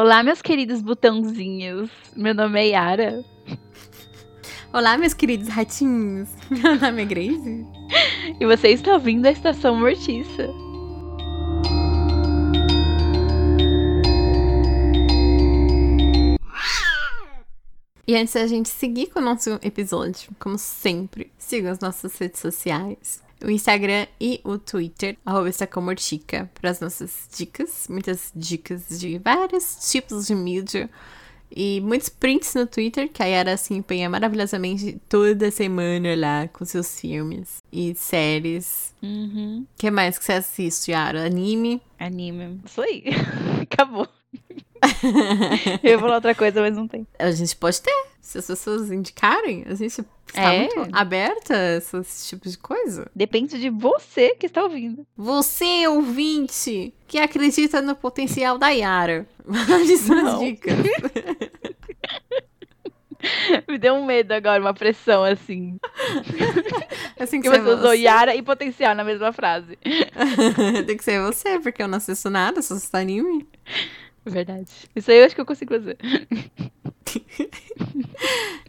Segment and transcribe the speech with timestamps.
[0.00, 1.90] Olá, meus queridos botãozinhos.
[2.14, 3.24] Meu nome é Yara.
[4.72, 6.28] Olá, meus queridos ratinhos.
[6.48, 7.66] Meu nome é Grace.
[8.38, 10.48] E você está ouvindo a Estação Mortiça.
[18.06, 22.38] E antes da gente seguir com o nosso episódio, como sempre, sigam as nossas redes
[22.38, 23.20] sociais.
[23.44, 27.86] O Instagram e o Twitter, arroba Estacomortica, para as nossas dicas.
[27.88, 30.90] Muitas dicas de vários tipos de mídia.
[31.50, 36.62] E muitos prints no Twitter, que a Yara se empenha maravilhosamente toda semana lá com
[36.64, 38.94] seus filmes e séries.
[39.02, 39.66] O Uhum.
[39.78, 41.24] que mais que você assiste, Yara?
[41.24, 41.80] Anime?
[41.98, 42.60] Anime.
[42.66, 43.04] Isso aí.
[43.62, 44.06] Acabou.
[45.82, 47.06] Eu ia falar outra coisa, mas não tem.
[47.18, 49.64] A gente pode ter, se as pessoas indicarem.
[49.66, 50.58] A gente está É.
[50.58, 53.10] muito aberta a esses tipos de coisa.
[53.14, 55.06] Depende de você que está ouvindo.
[55.16, 59.26] Você, ouvinte, que acredita no potencial da Yara.
[59.46, 60.74] Mande suas dicas.
[63.66, 65.76] Me deu um medo agora, uma pressão assim.
[67.18, 69.76] Assim Que que você você usou Yara e potencial na mesma frase.
[70.86, 73.44] Tem que ser você, porque eu não assisto nada, só assisto anime.
[74.28, 74.70] Verdade.
[74.94, 75.98] Isso aí eu acho que eu consigo fazer.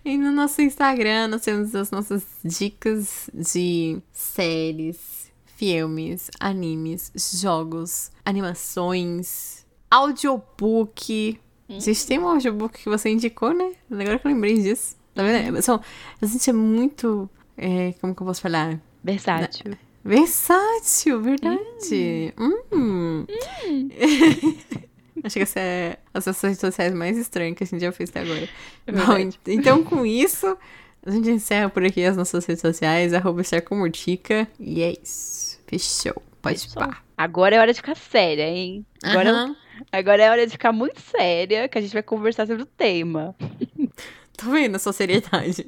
[0.03, 9.65] E no nosso Instagram nós temos as nossas dicas de séries, filmes, animes, jogos, animações,
[9.91, 11.39] audiobook.
[11.67, 13.73] A gente tem um audiobook que você indicou, né?
[13.91, 14.95] Agora que eu lembrei disso.
[15.13, 15.61] Tá vendo?
[15.61, 15.81] São,
[16.21, 17.29] a gente é muito.
[17.57, 18.79] é, como que eu posso falar?
[19.03, 19.73] Versátil.
[20.03, 22.33] Versátil, verdade.
[22.71, 23.25] Hum.
[25.23, 28.21] Acho que essa é as redes sociais mais estranhas que a gente já fez até
[28.21, 28.47] agora.
[28.87, 30.57] É Bom, então com isso,
[31.05, 34.47] a gente encerra por aqui as nossas redes sociais, arroba estar com Murtica.
[34.59, 35.59] E é isso.
[35.67, 36.21] Fechou.
[36.41, 36.81] Pode Fechou.
[36.81, 37.01] pá.
[37.17, 38.85] Agora é hora de ficar séria, hein?
[39.03, 39.55] Agora, Aham.
[39.91, 43.35] agora é hora de ficar muito séria, que a gente vai conversar sobre o tema.
[44.37, 45.65] Tô vendo a sua seriedade.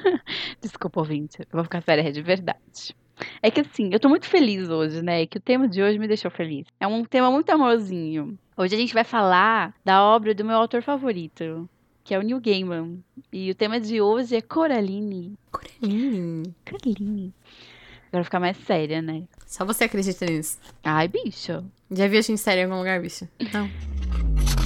[0.60, 1.38] Desculpa, ouvinte.
[1.40, 2.94] Eu vou ficar séria de verdade.
[3.42, 5.26] É que assim, eu tô muito feliz hoje, né?
[5.26, 6.66] Que o tema de hoje me deixou feliz.
[6.80, 8.38] É um tema muito amorzinho.
[8.56, 11.68] Hoje a gente vai falar da obra do meu autor favorito,
[12.04, 12.98] que é o Neil Gaiman.
[13.32, 15.34] E o tema de hoje é Coraline.
[15.50, 16.54] Coraline.
[16.68, 17.34] Coraline.
[18.08, 19.22] Agora ficar mais séria, né?
[19.46, 20.58] Só você acredita nisso.
[20.84, 21.64] Ai, bicho.
[21.90, 23.26] Já viu a gente séria em algum lugar, bicho?
[23.52, 24.61] Não.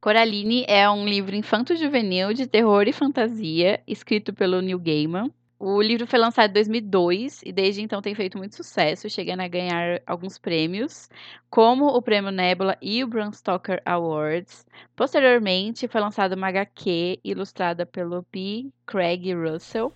[0.00, 5.30] Coraline é um livro infanto-juvenil de terror e fantasia, escrito pelo Neil Gaiman.
[5.58, 9.48] O livro foi lançado em 2002 e desde então tem feito muito sucesso, chegando a
[9.48, 11.10] ganhar alguns prêmios,
[11.50, 14.64] como o Prêmio Nebula e o Bram Stoker Awards.
[14.96, 18.70] Posteriormente, foi lançada uma HQ ilustrada pelo P.
[18.86, 19.92] Craig Russell.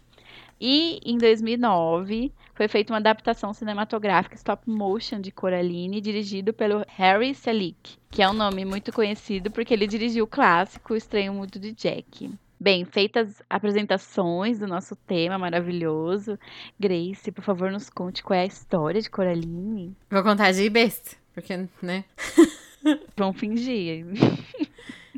[0.60, 7.34] E em 2009 foi feita uma adaptação cinematográfica stop motion de Coraline, dirigido pelo Harry
[7.34, 11.58] Selick, que é um nome muito conhecido porque ele dirigiu o clássico O Estranho Mundo
[11.58, 12.32] de Jack.
[12.58, 16.38] Bem, feitas as apresentações do nosso tema maravilhoso,
[16.78, 19.94] Grace, por favor, nos conte qual é a história de Coraline.
[20.08, 22.04] Vou contar de besta, porque, né?
[23.16, 24.06] Vamos fingir.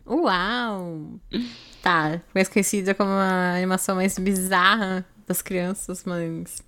[0.06, 1.20] Uau!
[1.82, 6.62] Tá, mais conhecida como a animação mais bizarra das crianças, mas.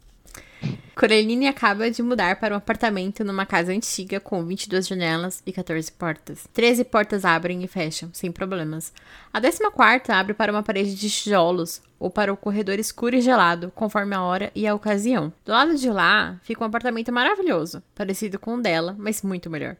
[0.94, 5.92] Coraline acaba de mudar para um apartamento numa casa antiga com 22 janelas e 14
[5.92, 6.48] portas.
[6.52, 8.92] 13 portas abrem e fecham, sem problemas.
[9.32, 9.62] A 14
[10.08, 14.22] abre para uma parede de tijolos ou para o corredor escuro e gelado, conforme a
[14.22, 15.32] hora e a ocasião.
[15.44, 19.76] Do lado de lá fica um apartamento maravilhoso, parecido com o dela, mas muito melhor.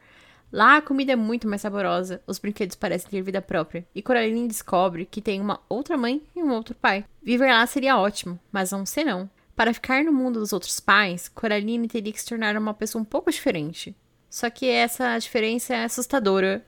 [0.51, 4.49] Lá a comida é muito mais saborosa, os brinquedos parecem ter vida própria, e Coraline
[4.49, 7.05] descobre que tem uma outra mãe e um outro pai.
[7.23, 9.29] Viver lá seria ótimo, mas não sei não.
[9.55, 13.05] Para ficar no mundo dos outros pais, Coraline teria que se tornar uma pessoa um
[13.05, 13.95] pouco diferente.
[14.31, 16.65] Só que essa diferença é assustadora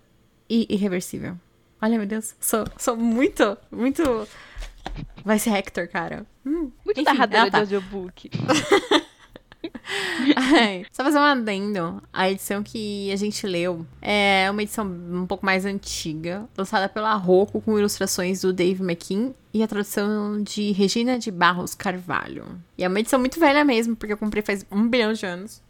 [0.48, 1.36] e irreversível.
[1.80, 4.02] Olha, meu Deus, sou, sou muito, muito.
[5.24, 6.26] Vai ser Hector, cara.
[6.44, 7.64] Hum, Muito enfim, narradora ela tá.
[7.64, 8.30] de audiobook.
[10.36, 12.02] Ai, só fazer um adendo.
[12.12, 17.14] A edição que a gente leu é uma edição um pouco mais antiga, lançada pela
[17.14, 22.44] Rocco com ilustrações do Dave McKean e a tradução de Regina de Barros Carvalho.
[22.78, 25.62] E é uma edição muito velha mesmo, porque eu comprei faz um bilhão de anos.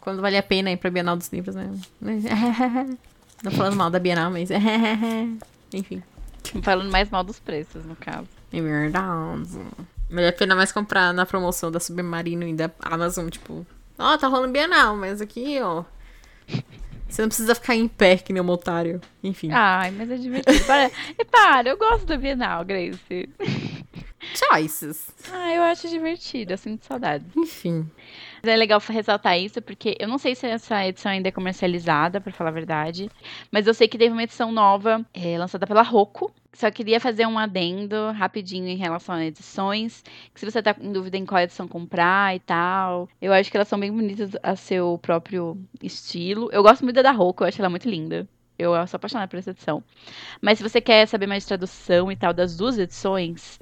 [0.00, 1.70] Quando vale a pena ir pra Bienal dos Livros, né?
[3.42, 4.50] Não falando mal da Bienal, mas.
[5.72, 6.02] Enfim.
[6.62, 8.28] Falando mais mal dos preços, no caso.
[8.52, 9.58] É verdade.
[10.12, 13.66] Vale a pena mais comprar na promoção da Submarino e da Amazon, tipo.
[13.98, 15.84] Ó, tá rolando Bienal, mas aqui, ó.
[17.08, 19.00] Você não precisa ficar em pé que nem um otário.
[19.24, 19.50] Enfim.
[19.50, 20.64] Ai, mas é divertido.
[20.66, 23.28] Para, e para, eu gosto da Bienal, Grace.
[24.34, 25.10] Choices.
[25.32, 27.24] Ah, eu acho divertido, eu sinto saudade.
[27.34, 27.90] Enfim.
[28.44, 32.32] É legal ressaltar isso, porque eu não sei se essa edição ainda é comercializada, pra
[32.32, 33.08] falar a verdade.
[33.52, 36.32] Mas eu sei que teve uma edição nova, é, lançada pela Roku.
[36.52, 40.02] Só queria fazer um adendo rapidinho em relação a edições.
[40.34, 43.08] Que se você tá em dúvida em qual edição comprar e tal.
[43.20, 46.50] Eu acho que elas são bem bonitas a seu próprio estilo.
[46.52, 48.28] Eu gosto muito da da Roku, eu acho ela muito linda.
[48.58, 49.82] Eu sou apaixonada por essa edição.
[50.40, 53.58] Mas se você quer saber mais de tradução e tal das duas edições,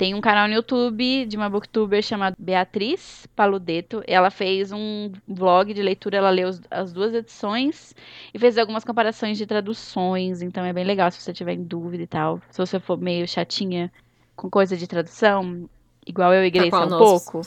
[0.00, 4.02] tem um canal no YouTube de uma booktuber chamada Beatriz Paludeto.
[4.06, 7.94] Ela fez um vlog de leitura, ela leu as duas edições
[8.32, 10.40] e fez algumas comparações de traduções.
[10.40, 12.40] Então é bem legal se você tiver em dúvida e tal.
[12.50, 13.92] Se você for meio chatinha
[14.34, 15.68] com coisa de tradução,
[16.06, 17.42] igual eu e Grace tá um pouco.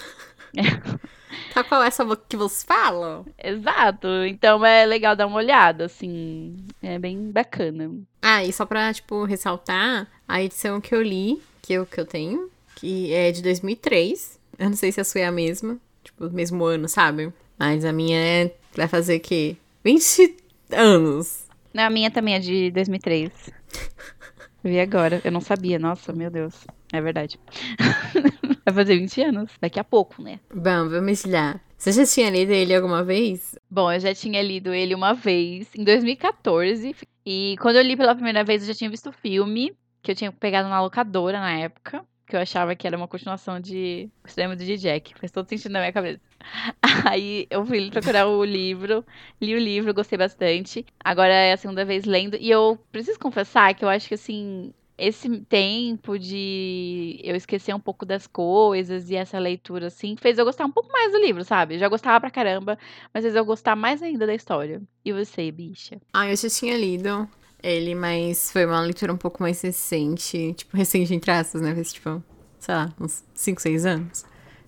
[1.52, 3.26] Tá qual é essa que você fala?
[3.44, 4.08] Exato.
[4.28, 6.56] Então é legal dar uma olhada, assim.
[6.80, 7.92] É bem bacana.
[8.22, 12.06] Ah, e só pra, tipo, ressaltar, a edição que eu li que eu, que eu
[12.06, 14.40] tenho, que é de 2003.
[14.60, 17.34] Eu não sei se a sua é a mesma, tipo, mesmo ano, sabe?
[17.58, 20.36] Mas a minha é, vai fazer que 20
[20.72, 21.48] anos.
[21.74, 23.32] Não, a minha também é de 2003.
[24.64, 26.54] Vi agora, eu não sabia, nossa, meu Deus.
[26.92, 27.40] É verdade.
[28.66, 30.40] vai fazer 20 anos, daqui a pouco, né?
[30.54, 31.60] Bom, vamos lá.
[31.78, 33.56] Você já tinha lido ele alguma vez?
[33.70, 36.96] Bom, eu já tinha lido ele uma vez, em 2014.
[37.26, 40.16] E quando eu li pela primeira vez, eu já tinha visto o filme que eu
[40.16, 44.28] tinha pegado na locadora na época, que eu achava que era uma continuação de O
[44.28, 45.18] Extremo de Jack.
[45.18, 46.20] Faz todo sentido na minha cabeça.
[47.10, 49.06] Aí eu fui procurar o livro,
[49.42, 50.86] li o livro, gostei bastante.
[51.04, 52.36] Agora é a segunda vez lendo.
[52.36, 54.74] E eu preciso confessar que eu acho que assim.
[54.96, 60.46] Esse tempo de eu esquecer um pouco das coisas e essa leitura, assim, fez eu
[60.46, 61.80] gostar um pouco mais do livro, sabe?
[61.80, 62.78] Já gostava pra caramba,
[63.12, 64.84] mas fez eu gostar mais ainda da história.
[65.04, 66.00] E você, bicha?
[66.14, 67.28] Ah, eu já tinha lido
[67.64, 70.54] ele, mas foi uma leitura um pouco mais recente.
[70.54, 71.74] Tipo, recente entre aspas, né?
[71.74, 72.22] Fez, tipo,
[72.60, 74.26] sei lá, uns 5, 6 anos.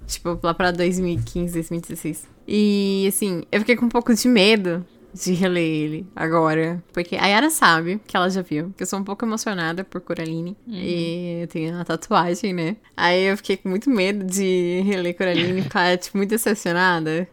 [0.07, 2.27] Tipo, lá pra 2015, 2016.
[2.47, 6.83] E, assim, eu fiquei com um pouco de medo de reler ele agora.
[6.93, 10.01] Porque a Yara sabe que ela já viu, que eu sou um pouco emocionada por
[10.01, 10.55] Coraline.
[10.67, 10.73] Uhum.
[10.73, 12.77] E eu tenho uma tatuagem, né?
[12.95, 17.27] Aí eu fiquei com muito medo de reler Coraline e ficar, tipo, muito decepcionada.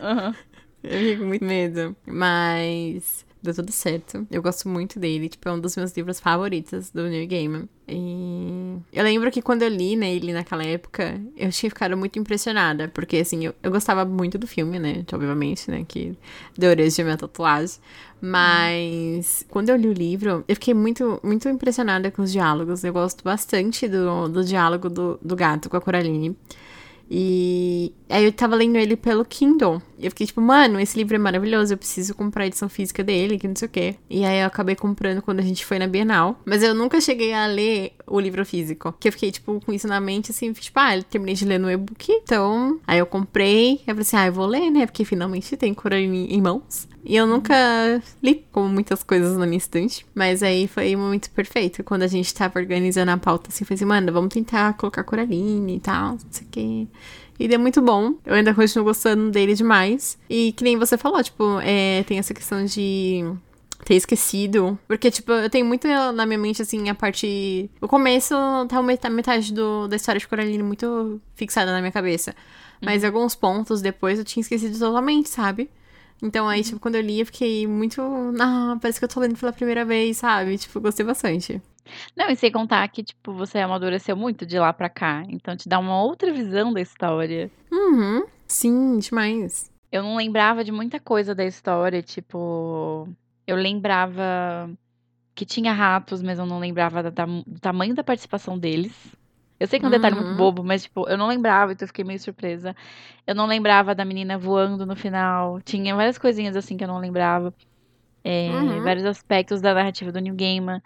[0.00, 0.34] Uhum.
[0.82, 1.94] Eu fiquei com muito medo.
[2.06, 4.26] Mas deu tudo certo.
[4.30, 7.68] Eu gosto muito dele, tipo, é um dos meus livros favoritos do Neil Gaiman.
[7.88, 12.18] E eu lembro que quando eu li né, ele naquela época, eu tinha ficado muito
[12.18, 15.04] impressionada, porque assim, eu, eu gostava muito do filme, né?
[15.12, 15.84] Obviamente, né?
[15.86, 16.16] Que
[16.56, 17.78] deu origem à minha tatuagem.
[18.20, 22.84] Mas quando eu li o livro, eu fiquei muito, muito impressionada com os diálogos.
[22.84, 26.36] Eu gosto bastante do, do diálogo do, do gato com a Coraline.
[27.14, 29.82] E aí eu tava lendo ele pelo Kindle.
[29.98, 33.04] E eu fiquei tipo, mano, esse livro é maravilhoso, eu preciso comprar a edição física
[33.04, 33.96] dele, que não sei o quê.
[34.08, 36.40] E aí eu acabei comprando quando a gente foi na Bienal.
[36.46, 38.94] Mas eu nunca cheguei a ler o livro físico.
[38.98, 41.58] Que eu fiquei, tipo, com isso na mente, assim, tipo, ah, eu terminei de ler
[41.58, 42.10] no e-book.
[42.10, 43.74] Então, aí eu comprei.
[43.74, 44.86] Eu falei assim, ah, eu vou ler, né?
[44.86, 46.88] Porque finalmente tem Coraline em mãos.
[47.04, 47.54] E eu nunca
[48.22, 50.06] li, como muitas coisas na minha estante.
[50.14, 51.82] Mas aí foi um momento perfeito.
[51.82, 55.76] Quando a gente tava organizando a pauta, assim, foi assim, mano, vamos tentar colocar Coraline
[55.76, 56.86] e tal, não sei o quê.
[57.42, 58.14] E é muito bom.
[58.24, 60.16] Eu ainda continuo gostando dele demais.
[60.30, 63.24] E que nem você falou, tipo, é, tem essa questão de
[63.84, 64.78] ter esquecido.
[64.86, 67.68] Porque, tipo, eu tenho muito na minha mente, assim, a parte.
[67.80, 68.32] O começo
[69.00, 72.32] tá metade do, da história de Coraline muito fixada na minha cabeça.
[72.80, 73.08] Mas uhum.
[73.08, 75.68] alguns pontos depois eu tinha esquecido totalmente, sabe?
[76.22, 78.00] Então aí, tipo, quando eu li, eu fiquei muito.
[78.40, 80.56] Ah, parece que eu tô lendo pela primeira vez, sabe?
[80.56, 81.60] Tipo, gostei bastante.
[82.16, 85.22] Não, e sem contar que, tipo, você amadureceu muito de lá pra cá.
[85.28, 87.50] Então te dá uma outra visão da história.
[87.70, 88.24] Uhum.
[88.46, 89.70] Sim, demais.
[89.90, 93.08] Eu não lembrava de muita coisa da história, tipo.
[93.46, 94.70] Eu lembrava
[95.34, 98.92] que tinha ratos, mas eu não lembrava do tamanho da participação deles.
[99.58, 100.36] Eu sei que é um detalhe muito uhum.
[100.36, 102.74] bobo, mas, tipo, eu não lembrava, então eu fiquei meio surpresa.
[103.24, 105.60] Eu não lembrava da menina voando no final.
[105.60, 107.54] Tinha várias coisinhas assim que eu não lembrava.
[108.24, 108.82] É, uhum.
[108.82, 110.82] Vários aspectos da narrativa do New Gaiman.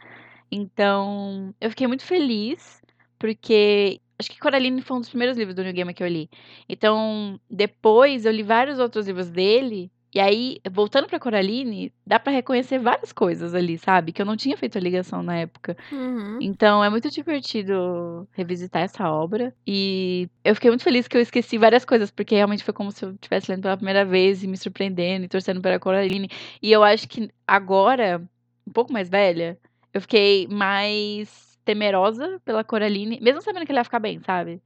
[0.51, 2.83] Então, eu fiquei muito feliz,
[3.19, 6.31] porque acho que Coraline foi um dos primeiros livros do New Gaiman que eu li.
[6.69, 12.33] Então, depois eu li vários outros livros dele e aí, voltando pra Coraline, dá para
[12.33, 14.13] reconhecer várias coisas ali, sabe?
[14.13, 15.77] Que eu não tinha feito a ligação na época.
[15.93, 16.39] Uhum.
[16.41, 19.55] Então, é muito divertido revisitar essa obra.
[19.67, 23.05] E eu fiquei muito feliz que eu esqueci várias coisas, porque realmente foi como se
[23.05, 26.31] eu estivesse lendo pela primeira vez e me surpreendendo e torcendo pela Coraline.
[26.63, 28.27] E eu acho que agora,
[28.67, 29.59] um pouco mais velha,
[29.97, 34.61] eu fiquei mais temerosa pela Coraline, mesmo sabendo que ela ia ficar bem, sabe?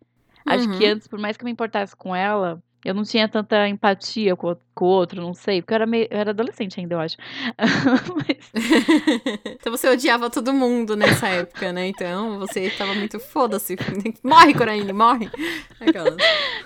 [0.44, 0.92] Acho que uhum.
[0.92, 4.56] antes, por mais que eu me importasse com ela, Eu não tinha tanta empatia com,
[4.74, 7.16] com o outro, não sei, porque eu era, meio, eu era adolescente ainda, eu acho.
[8.16, 8.50] Mas...
[9.60, 11.88] então você odiava todo mundo nessa época, né?
[11.88, 13.76] Então você tava muito foda-se.
[14.24, 15.30] Morre, Coraine, morre!
[15.78, 16.16] Aquelas.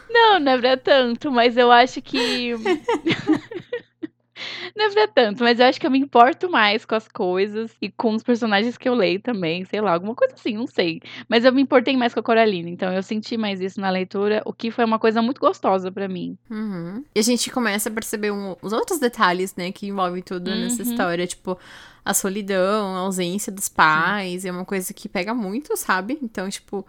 [0.09, 2.52] Não, não é pra tanto, mas eu acho que.
[4.76, 7.70] Não é pra tanto, mas eu acho que eu me importo mais com as coisas
[7.80, 11.00] e com os personagens que eu leio também, sei lá, alguma coisa assim, não sei.
[11.28, 14.42] Mas eu me importei mais com a Coraline, então eu senti mais isso na leitura,
[14.44, 16.36] o que foi uma coisa muito gostosa para mim.
[16.50, 17.04] Uhum.
[17.14, 20.60] E a gente começa a perceber um, os outros detalhes, né, que envolvem tudo uhum.
[20.60, 21.56] nessa história, tipo
[22.04, 24.48] a solidão, a ausência dos pais, Sim.
[24.48, 26.18] é uma coisa que pega muito, sabe?
[26.20, 26.86] Então, tipo,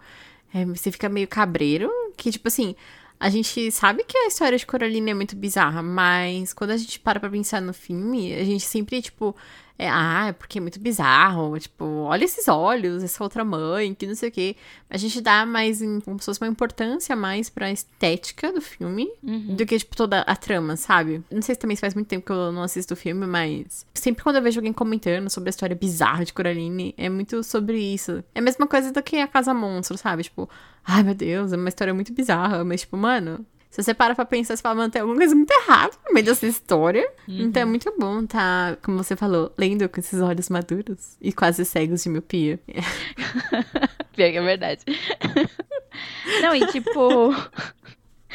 [0.52, 2.76] é, você fica meio cabreiro, que, tipo assim,
[3.18, 7.00] a gente sabe que a história de Coraline é muito bizarra, mas quando a gente
[7.00, 9.34] para pra pensar no filme, a gente sempre, tipo,
[9.78, 14.06] é, ah, é porque é muito bizarro, tipo, olha esses olhos, essa outra mãe, que
[14.06, 14.56] não sei o quê.
[14.88, 19.54] A gente dá mais, como se fosse uma importância mais pra estética do filme uhum.
[19.54, 21.22] do que, tipo, toda a trama, sabe?
[21.30, 24.22] Não sei se também faz muito tempo que eu não assisto o filme, mas sempre
[24.22, 28.24] quando eu vejo alguém comentando sobre a história bizarra de Coraline, é muito sobre isso.
[28.34, 30.22] É a mesma coisa do que a Casa Monstro, sabe?
[30.22, 30.48] Tipo,
[30.84, 34.24] ai meu Deus, é uma história muito bizarra, mas, tipo, mano, se você para pra
[34.24, 37.06] pensar, você fala, mano, tem alguma coisa muito errada no meio dessa história.
[37.28, 37.42] Uhum.
[37.42, 41.64] Então é muito bom tá, como você falou, lendo com esses olhos maduros e quase
[41.64, 42.58] cegos de miopia.
[44.16, 44.82] Pior que é verdade.
[46.42, 47.34] Não, e tipo.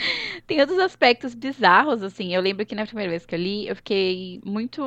[0.47, 2.33] Tem outros aspectos bizarros, assim.
[2.33, 4.81] Eu lembro que na primeira vez que eu li, eu fiquei muito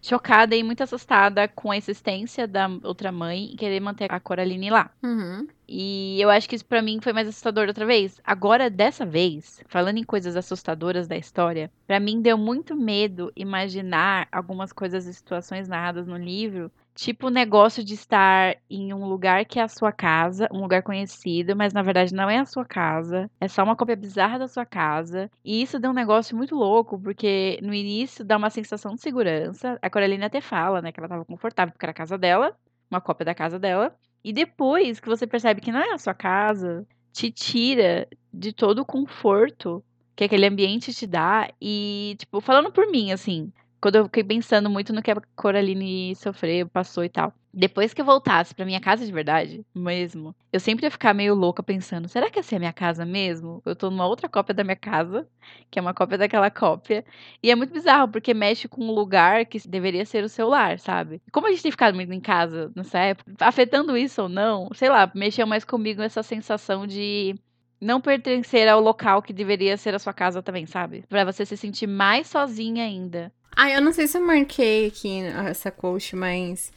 [0.00, 4.70] chocada e muito assustada com a existência da outra mãe e querer manter a Coraline
[4.70, 4.90] lá.
[5.02, 5.46] Uhum.
[5.66, 8.20] E eu acho que isso para mim foi mais assustador outra vez.
[8.22, 14.28] Agora, dessa vez, falando em coisas assustadoras da história, para mim deu muito medo imaginar
[14.30, 19.44] algumas coisas e situações narradas no livro Tipo o negócio de estar em um lugar
[19.44, 22.64] que é a sua casa, um lugar conhecido, mas na verdade não é a sua
[22.64, 25.28] casa, é só uma cópia bizarra da sua casa.
[25.44, 29.76] E isso deu um negócio muito louco, porque no início dá uma sensação de segurança.
[29.82, 32.56] A Coraline até fala, né, que ela tava confortável porque era a casa dela,
[32.88, 33.94] uma cópia da casa dela.
[34.22, 38.80] E depois que você percebe que não é a sua casa, te tira de todo
[38.80, 39.84] o conforto
[40.16, 41.50] que aquele ambiente te dá.
[41.60, 43.52] E, tipo, falando por mim, assim,
[43.84, 47.34] quando eu fiquei pensando muito no que a Coraline sofreu, passou e tal.
[47.52, 51.34] Depois que eu voltasse pra minha casa de verdade, mesmo, eu sempre ia ficar meio
[51.34, 53.60] louca pensando: será que essa é a minha casa mesmo?
[53.62, 55.28] Eu tô numa outra cópia da minha casa,
[55.70, 57.04] que é uma cópia daquela cópia.
[57.42, 60.78] E é muito bizarro, porque mexe com um lugar que deveria ser o seu lar,
[60.78, 61.20] sabe?
[61.30, 64.88] Como a gente tem ficado muito em casa nessa época, afetando isso ou não, sei
[64.88, 67.38] lá, mexeu mais comigo essa sensação de
[67.78, 71.04] não pertencer ao local que deveria ser a sua casa também, sabe?
[71.06, 73.30] Para você se sentir mais sozinha ainda.
[73.56, 76.72] Ah, eu não sei se eu marquei aqui essa coach, mas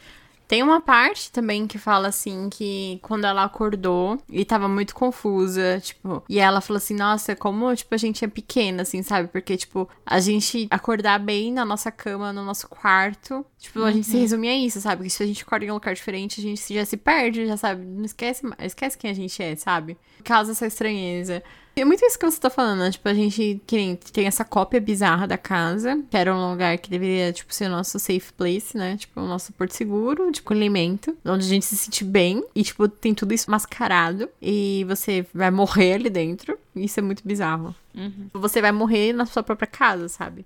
[0.48, 5.80] tem uma parte também que fala assim que quando ela acordou e tava muito confusa,
[5.82, 9.28] tipo, e ela falou assim: "Nossa, como tipo a gente é pequena assim, sabe?
[9.28, 13.86] Porque tipo, a gente acordar bem na nossa cama, no nosso quarto, tipo, uhum.
[13.86, 14.22] a gente se uhum.
[14.22, 14.98] resume a isso, sabe?
[14.98, 17.58] Porque se a gente acorda em um lugar diferente, a gente já se perde, já
[17.58, 19.98] sabe, não esquece, esquece quem a gente é, sabe?
[20.24, 21.44] Causa essa estranheza.
[21.80, 22.92] É muito isso que você tá falando, né?
[22.92, 27.32] Tipo, a gente tem essa cópia bizarra da casa, que era um lugar que deveria,
[27.32, 28.98] tipo, ser o nosso safe place, né?
[28.98, 32.44] Tipo, o nosso porto seguro, tipo, alimento, onde a gente se sente bem.
[32.56, 34.28] E, tipo, tem tudo isso mascarado.
[34.42, 36.58] E você vai morrer ali dentro.
[36.76, 37.76] Isso é muito bizarro.
[37.96, 38.30] Uhum.
[38.34, 40.46] Você vai morrer na sua própria casa, sabe?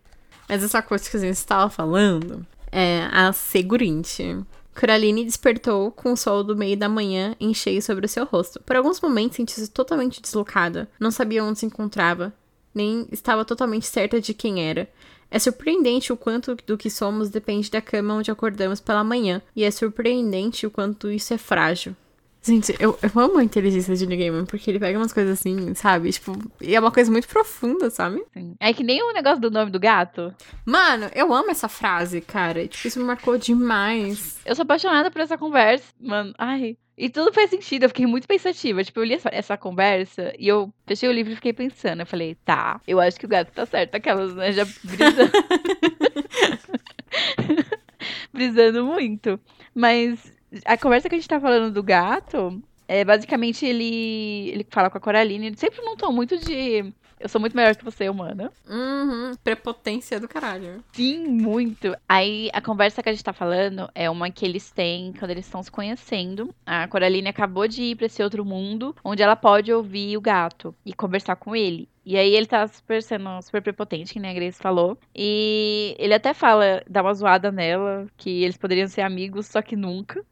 [0.50, 4.38] Mas essa coisa que a gente estava falando é a segurinte.
[4.82, 8.60] Coraline despertou com o sol do meio da manhã em cheio sobre o seu rosto.
[8.64, 10.90] Por alguns momentos sentiu-se totalmente deslocada.
[11.00, 12.34] Não sabia onde se encontrava,
[12.74, 14.90] nem estava totalmente certa de quem era.
[15.30, 19.64] É surpreendente o quanto do que somos depende da cama onde acordamos pela manhã, e
[19.64, 21.96] é surpreendente o quanto isso é frágil.
[22.44, 25.76] Gente, eu, eu amo a inteligência de Neil Gaiman, porque ele pega umas coisas assim,
[25.76, 26.12] sabe?
[26.12, 28.24] Tipo, e é uma coisa muito profunda, sabe?
[28.34, 28.56] Sim.
[28.60, 30.34] É que nem o negócio do nome do gato.
[30.66, 32.68] Mano, eu amo essa frase, cara.
[32.68, 34.40] Tipo, isso me marcou demais.
[34.44, 36.34] Eu sou apaixonada por essa conversa, mano.
[36.36, 36.78] Ai.
[36.98, 38.84] E tudo faz sentido, eu fiquei muito pensativa.
[38.84, 42.00] Tipo, eu li essa, essa, conversa e eu fechei o livro e fiquei pensando.
[42.00, 43.96] Eu falei, tá, eu acho que o gato tá certo.
[43.96, 45.32] Aquelas, né, já brisando.
[48.34, 49.40] brisando muito.
[49.74, 50.32] Mas
[50.66, 54.98] a conversa que a gente tá falando do gato, é basicamente ele ele fala com
[54.98, 58.52] a Coraline, ele sempre não tom muito de eu sou muito melhor que você, humana.
[58.68, 60.84] Uhum, prepotência do caralho.
[60.92, 61.96] Sim, muito.
[62.10, 65.46] Aí a conversa que a gente tá falando é uma que eles têm quando eles
[65.46, 66.54] estão se conhecendo.
[66.66, 70.74] A Coraline acabou de ir para esse outro mundo, onde ela pode ouvir o gato
[70.84, 71.88] e conversar com ele.
[72.06, 74.98] E aí ele tá super sendo super prepotente, que nem a Grace falou.
[75.16, 79.76] E ele até fala, dá uma zoada nela, que eles poderiam ser amigos, só que
[79.76, 80.26] nunca.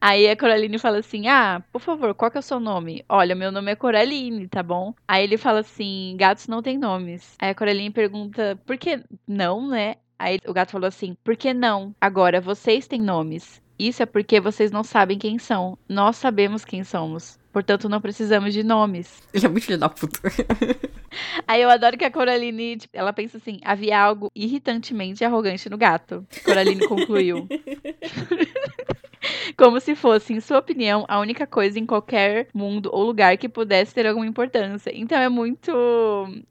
[0.00, 3.04] Aí a Coraline fala assim: Ah, por favor, qual que é o seu nome?
[3.08, 4.94] Olha, meu nome é Coraline, tá bom?
[5.06, 7.36] Aí ele fala assim: gatos não têm nomes.
[7.38, 9.96] Aí a Coraline pergunta: por que não, né?
[10.18, 11.94] Aí o gato falou assim: por que não?
[12.00, 13.62] Agora vocês têm nomes.
[13.78, 15.76] Isso é porque vocês não sabem quem são.
[15.88, 17.38] Nós sabemos quem somos.
[17.52, 19.22] Portanto, não precisamos de nomes.
[19.32, 20.18] Ele é muito filho da puta.
[21.46, 25.76] Aí eu adoro que a Coraline, tipo, ela pensa assim, havia algo irritantemente arrogante no
[25.76, 26.26] gato.
[26.44, 27.46] Coraline concluiu.
[29.56, 33.48] Como se fosse, em sua opinião, a única coisa em qualquer mundo ou lugar que
[33.48, 34.90] pudesse ter alguma importância.
[34.94, 35.70] Então é muito.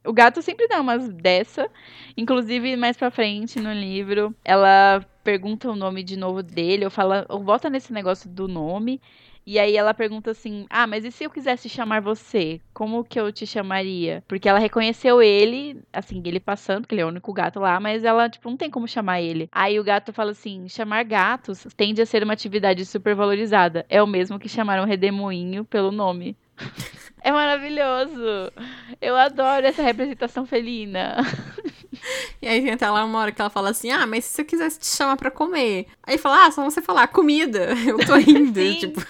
[0.06, 1.70] O gato sempre dá umas dessa.
[2.16, 7.26] Inclusive, mais pra frente no livro, ela pergunta o nome de novo dele, ou fala,
[7.30, 9.02] ou volta nesse negócio do nome.
[9.46, 12.62] E aí ela pergunta assim: Ah, mas e se eu quisesse chamar você?
[12.74, 14.24] Como que eu te chamaria?
[14.28, 18.04] Porque ela reconheceu ele, assim, ele passando, que ele é o único gato lá, mas
[18.04, 19.50] ela, tipo, não tem como chamar ele.
[19.52, 23.86] Aí o gato fala assim: chamar gatos tende a ser uma atividade super valorizada.
[23.90, 26.38] É o mesmo que chamar um redemoinho pelo nome.
[27.24, 28.52] É maravilhoso.
[29.00, 31.18] Eu adoro essa representação felina.
[32.42, 34.46] E aí tem até lá uma hora que ela fala assim: Ah, mas se eu
[34.46, 35.88] quisesse te chamar pra comer.
[36.04, 37.70] Aí fala: Ah, só você falar comida.
[37.86, 38.60] Eu tô indo.
[38.80, 39.02] tipo.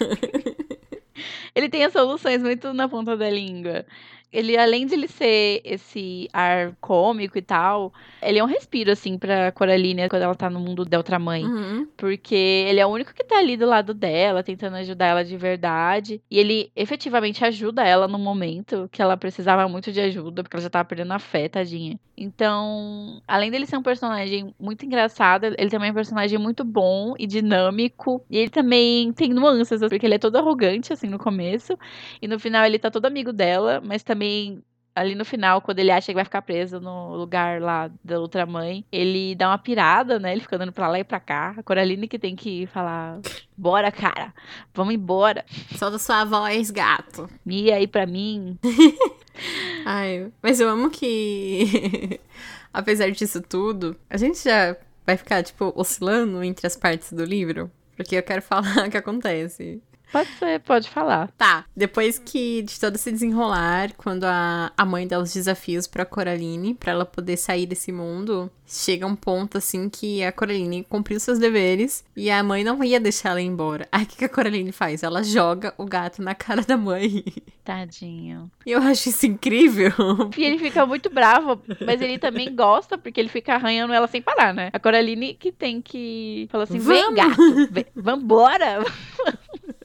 [1.54, 3.86] Ele tem as soluções muito na ponta da língua
[4.32, 9.18] ele, além de ele ser esse ar cômico e tal, ele é um respiro, assim,
[9.18, 11.44] pra Coraline quando ela tá no mundo da outra mãe.
[11.44, 11.86] Uhum.
[11.96, 15.36] Porque ele é o único que tá ali do lado dela, tentando ajudar ela de
[15.36, 16.22] verdade.
[16.30, 20.62] E ele efetivamente ajuda ela no momento que ela precisava muito de ajuda, porque ela
[20.62, 21.98] já tava perdendo a fé, tadinha.
[22.16, 27.14] Então, além dele ser um personagem muito engraçado, ele também é um personagem muito bom
[27.18, 28.24] e dinâmico.
[28.30, 31.76] E ele também tem nuances, porque ele é todo arrogante, assim, no começo.
[32.20, 34.62] E no final ele tá todo amigo dela, mas também também
[34.94, 38.44] ali no final, quando ele acha que vai ficar preso no lugar lá da outra
[38.44, 40.32] mãe, ele dá uma pirada, né?
[40.32, 41.54] Ele fica andando pra lá e pra cá.
[41.56, 43.18] A Coraline que tem que falar:
[43.56, 44.32] Bora, cara,
[44.74, 45.44] vamos embora.
[45.76, 47.28] Solta sua voz, gato.
[47.46, 48.58] E aí pra mim.
[49.86, 52.20] Ai, mas eu amo que,
[52.72, 54.76] apesar disso tudo, a gente já
[55.06, 57.70] vai ficar, tipo, oscilando entre as partes do livro.
[57.96, 59.82] Porque eu quero falar o que acontece.
[60.12, 61.28] Pode ser, pode falar.
[61.38, 66.04] Tá, depois que de todo esse desenrolar, quando a, a mãe dá os desafios pra
[66.04, 71.18] Coraline, pra ela poder sair desse mundo, chega um ponto assim que a Coraline cumpriu
[71.18, 73.88] seus deveres e a mãe não ia deixar ela ir embora.
[73.90, 75.02] Aí o que, que a Coraline faz?
[75.02, 77.24] Ela joga o gato na cara da mãe.
[77.64, 78.50] Tadinho.
[78.66, 79.92] E eu acho isso incrível.
[80.36, 84.20] E ele fica muito bravo, mas ele também gosta porque ele fica arranhando ela sem
[84.20, 84.70] parar, né?
[84.72, 87.16] A Coraline que tem que falar assim: vem, Vamos.
[87.16, 88.84] gato, vem, vambora.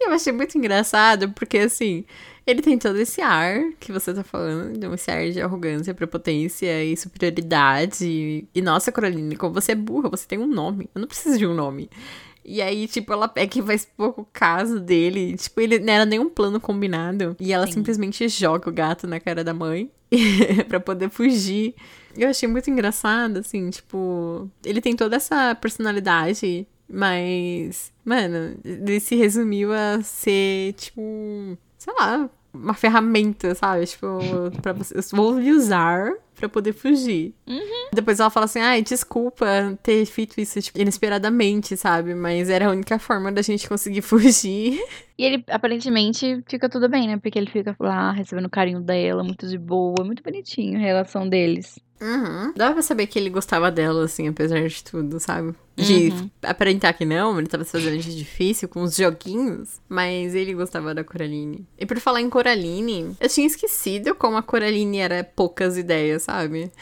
[0.00, 2.04] Eu achei muito engraçado, porque assim,
[2.46, 6.96] ele tem todo esse ar que você tá falando, esse ar de arrogância, prepotência e
[6.96, 8.48] superioridade.
[8.52, 10.90] E, nossa, Coraline, como você é burra, você tem um nome.
[10.94, 11.88] Eu não preciso de um nome.
[12.44, 15.36] E aí, tipo, ela pega e faz pouco caso dele.
[15.36, 17.36] Tipo, ele não era nenhum plano combinado.
[17.38, 17.74] E ela Sim.
[17.74, 19.88] simplesmente joga o gato na cara da mãe
[20.66, 21.76] pra poder fugir.
[22.16, 29.16] Eu achei muito engraçado, assim, tipo, ele tem toda essa personalidade mas, mano, ele se
[29.16, 33.86] resumiu a ser, tipo, sei lá, uma ferramenta, sabe?
[33.86, 34.18] Tipo,
[34.60, 37.34] pra você, eu vou lhe usar pra poder fugir.
[37.46, 37.88] Uhum.
[37.94, 39.46] Depois ela fala assim, ai, desculpa
[39.82, 42.14] ter feito isso, tipo, inesperadamente, sabe?
[42.14, 44.78] Mas era a única forma da gente conseguir fugir.
[45.16, 47.16] E ele aparentemente fica tudo bem, né?
[47.16, 51.26] Porque ele fica lá recebendo o carinho dela, muito de boa, muito bonitinho a relação
[51.26, 51.78] deles.
[52.02, 52.52] Uhum.
[52.56, 55.54] Dava pra saber que ele gostava dela, assim, apesar de tudo, sabe?
[55.76, 56.30] De Uhum.
[56.42, 60.92] aparentar que não, ele tava se fazendo de difícil com os joguinhos, mas ele gostava
[60.92, 61.64] da Coraline.
[61.78, 66.72] E por falar em Coraline, eu tinha esquecido como a Coraline era poucas ideias, sabe?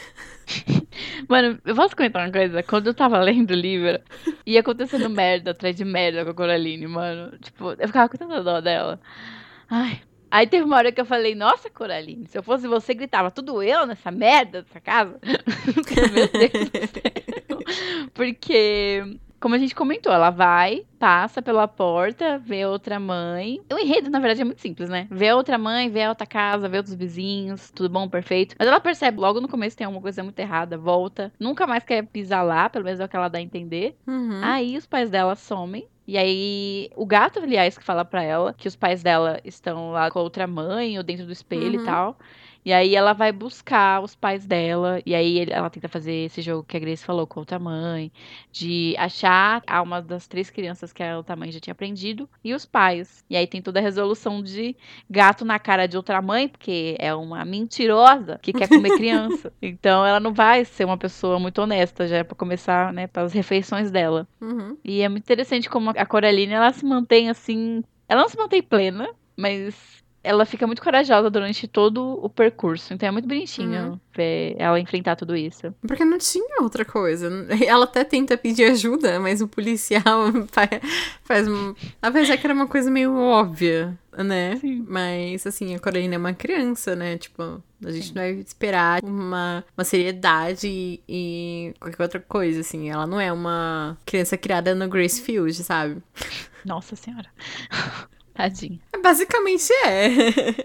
[1.28, 2.62] Mano, eu posso comentar uma coisa?
[2.62, 4.00] Quando eu tava lendo o livro,
[4.44, 7.38] ia acontecendo merda atrás de merda com a Coraline, mano.
[7.40, 9.00] Tipo, eu ficava com tanta dó dela.
[9.68, 10.00] Ai.
[10.30, 13.62] Aí teve uma hora que eu falei, nossa, Coraline, se eu fosse você, gritava tudo
[13.62, 15.18] eu nessa merda dessa casa.
[16.14, 18.10] Meu Deus do céu.
[18.14, 23.60] Porque, como a gente comentou, ela vai, passa pela porta, vê outra mãe.
[23.72, 25.08] O enredo, na verdade, é muito simples, né?
[25.10, 28.54] Vê outra mãe, vê outra casa, vê outros vizinhos, tudo bom, perfeito.
[28.58, 31.82] Mas ela percebe logo no começo que tem alguma coisa muito errada, volta, nunca mais
[31.84, 33.96] quer pisar lá, pelo menos é o que ela dá a entender.
[34.06, 34.40] Uhum.
[34.42, 35.86] Aí os pais dela somem.
[36.10, 40.10] E aí, o gato, aliás, que fala pra ela que os pais dela estão lá
[40.10, 41.82] com a outra mãe ou dentro do espelho Uhum.
[41.82, 42.18] e tal.
[42.64, 45.00] E aí ela vai buscar os pais dela.
[45.06, 48.12] E aí ela tenta fazer esse jogo que a Grace falou com a outra mãe.
[48.52, 52.28] De achar a uma das três crianças que a outra mãe já tinha aprendido.
[52.44, 53.24] E os pais.
[53.30, 54.76] E aí tem toda a resolução de
[55.08, 59.52] gato na cara de outra mãe, porque é uma mentirosa que quer comer criança.
[59.62, 63.90] Então ela não vai ser uma pessoa muito honesta já pra começar, né, pelas refeições
[63.90, 64.26] dela.
[64.40, 64.76] Uhum.
[64.84, 68.62] E é muito interessante como a Coraline, ela se mantém assim, ela não se mantém
[68.62, 72.92] plena, mas ela fica muito corajosa durante todo o percurso.
[72.92, 75.74] Então é muito bonitinho ver ela enfrentar tudo isso.
[75.86, 77.30] Porque não tinha outra coisa.
[77.66, 80.02] Ela até tenta pedir ajuda, mas o policial
[80.52, 80.68] fa-
[81.24, 81.46] faz.
[82.02, 84.56] Apesar que era uma coisa meio óbvia, né?
[84.56, 84.84] Sim.
[84.86, 87.16] Mas, assim, a Coraline é uma criança, né?
[87.16, 88.12] Tipo, a gente Sim.
[88.14, 92.90] não vai esperar uma, uma seriedade e, e qualquer outra coisa, assim.
[92.90, 95.96] Ela não é uma criança criada no Gracefield, sabe?
[96.64, 97.28] Nossa senhora.
[98.34, 98.78] Tadinha.
[99.02, 100.08] Basicamente é.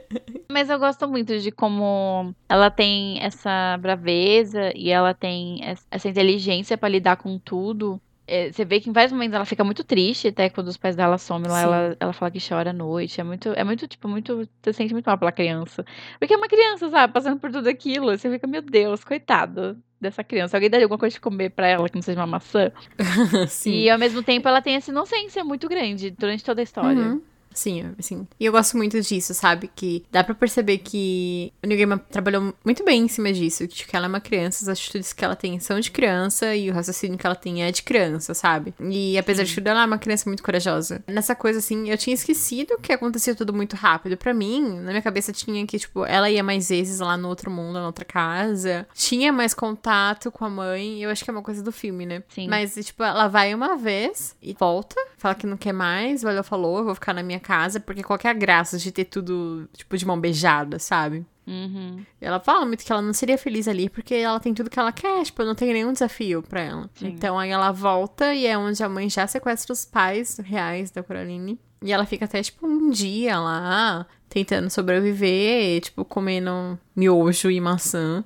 [0.49, 6.08] Mas eu gosto muito de como ela tem essa braveza e ela tem es- essa
[6.08, 7.99] inteligência pra lidar com tudo.
[8.28, 10.95] É, Você vê que em vários momentos ela fica muito triste, até quando os pais
[10.95, 13.19] dela somem lá, ela, ela fala que chora à noite.
[13.21, 14.47] É muito, é muito, tipo, muito.
[14.63, 15.86] Você sente muito mal pela criança.
[16.19, 17.13] Porque é uma criança, sabe?
[17.13, 18.17] Passando por tudo aquilo.
[18.17, 20.58] Você fica, meu Deus, coitado dessa criança.
[20.58, 22.71] Alguém daria alguma coisa de comer pra ela que não seja uma maçã?
[23.47, 23.73] Sim.
[23.73, 26.99] E ao mesmo tempo ela tem essa inocência muito grande durante toda a história.
[27.01, 27.21] Uhum.
[27.56, 28.28] Sim, sim.
[28.39, 29.70] E eu gosto muito disso, sabe?
[29.74, 33.65] Que dá pra perceber que o New Gaiman trabalhou muito bem em cima disso.
[33.68, 36.70] De que ela é uma criança, as atitudes que ela tem são de criança e
[36.70, 38.74] o raciocínio que ela tem é de criança, sabe?
[38.80, 41.04] E apesar de tudo, ela é uma criança muito corajosa.
[41.08, 44.18] Nessa coisa, assim, eu tinha esquecido que acontecia tudo muito rápido.
[44.18, 47.50] Pra mim, na minha cabeça tinha que, tipo, ela ia mais vezes lá no outro
[47.50, 48.86] mundo, na outra casa.
[48.94, 51.02] Tinha mais contato com a mãe.
[51.02, 52.22] Eu acho que é uma coisa do filme, né?
[52.30, 52.50] Sim.
[52.50, 56.44] Mas, tipo, ela vai uma vez e volta, fala que não quer mais, o Elio
[56.44, 59.70] falou, eu vou ficar na minha casa, porque qual é a graça de ter tudo,
[59.74, 61.26] tipo, de mão beijada, sabe?
[61.46, 62.04] Uhum.
[62.20, 64.92] Ela fala muito que ela não seria feliz ali, porque ela tem tudo que ela
[64.92, 66.90] quer, tipo, não tem nenhum desafio pra ela.
[66.96, 67.10] Sim.
[67.10, 71.04] Então aí ela volta e é onde a mãe já sequestra os pais reais da
[71.04, 71.60] Coraline.
[71.84, 78.24] E ela fica até, tipo, um dia lá, tentando sobreviver, tipo, comendo miojo e maçã.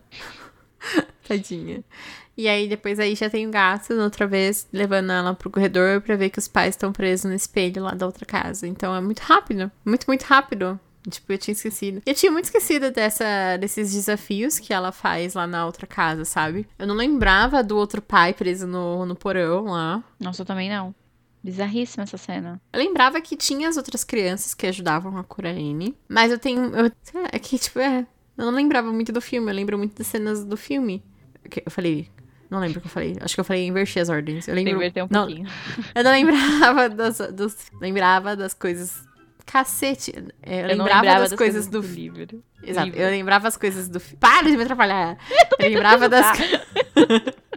[1.30, 1.84] Tadinha.
[2.36, 6.15] E aí depois aí já tem o gato, outra vez, levando ela pro corredor pra
[6.15, 8.68] ver que os pais estão presos no espelho lá da outra casa.
[8.68, 9.72] Então é muito rápido.
[9.86, 10.80] Muito, muito rápido.
[11.10, 12.02] Tipo, eu tinha esquecido.
[12.06, 16.68] Eu tinha muito esquecido dessa, desses desafios que ela faz lá na outra casa, sabe?
[16.78, 20.04] Eu não lembrava do outro pai preso no, no porão lá.
[20.20, 20.94] Nossa, eu também não.
[21.44, 22.62] Bizarríssima essa cena.
[22.72, 25.96] Eu lembrava que tinha as outras crianças que ajudavam a Coraline.
[26.08, 26.74] Mas eu tenho.
[26.76, 26.92] Eu,
[27.32, 28.06] é que, tipo, é.
[28.38, 29.50] Eu não lembrava muito do filme.
[29.50, 31.04] Eu lembro muito das cenas do filme.
[31.65, 32.10] Eu falei.
[32.49, 33.15] Não lembro o que eu falei.
[33.21, 34.47] Acho que eu falei inverti as ordens.
[34.47, 34.73] Eu lembro.
[34.73, 35.47] Inverter um não, pouquinho.
[35.93, 37.56] eu não lembrava das, dos.
[37.80, 39.08] Lembrava das coisas.
[39.45, 40.13] Cacete.
[40.41, 41.82] É, Eu, Eu não lembrava, das, coisas, do.
[41.82, 42.43] fi- livro.
[42.63, 42.86] Exato.
[42.88, 43.02] livro.
[43.02, 43.99] Eu lembrava as coisas do.
[43.99, 45.17] Para de me atrapalhar!
[45.60, 46.25] Eu lembrava das.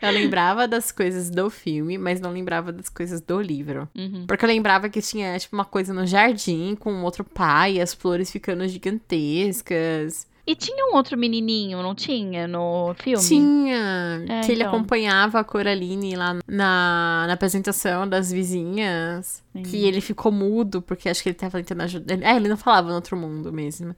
[0.00, 3.88] Eu lembrava das coisas do filme, mas não lembrava das coisas do livro.
[3.96, 4.26] Uhum.
[4.26, 8.30] Porque eu lembrava que tinha, tipo, uma coisa no jardim com outro pai, as flores
[8.30, 10.26] ficando gigantescas.
[10.50, 13.22] E tinha um outro menininho, não tinha, no filme?
[13.22, 14.24] Tinha.
[14.26, 14.74] É, que ele então.
[14.74, 19.42] acompanhava a Coraline lá na, na apresentação das vizinhas.
[19.54, 19.62] Sim.
[19.62, 22.14] Que ele ficou mudo, porque acho que ele tava tentando ajudar.
[22.14, 23.94] ele- É, ele não falava no outro mundo mesmo.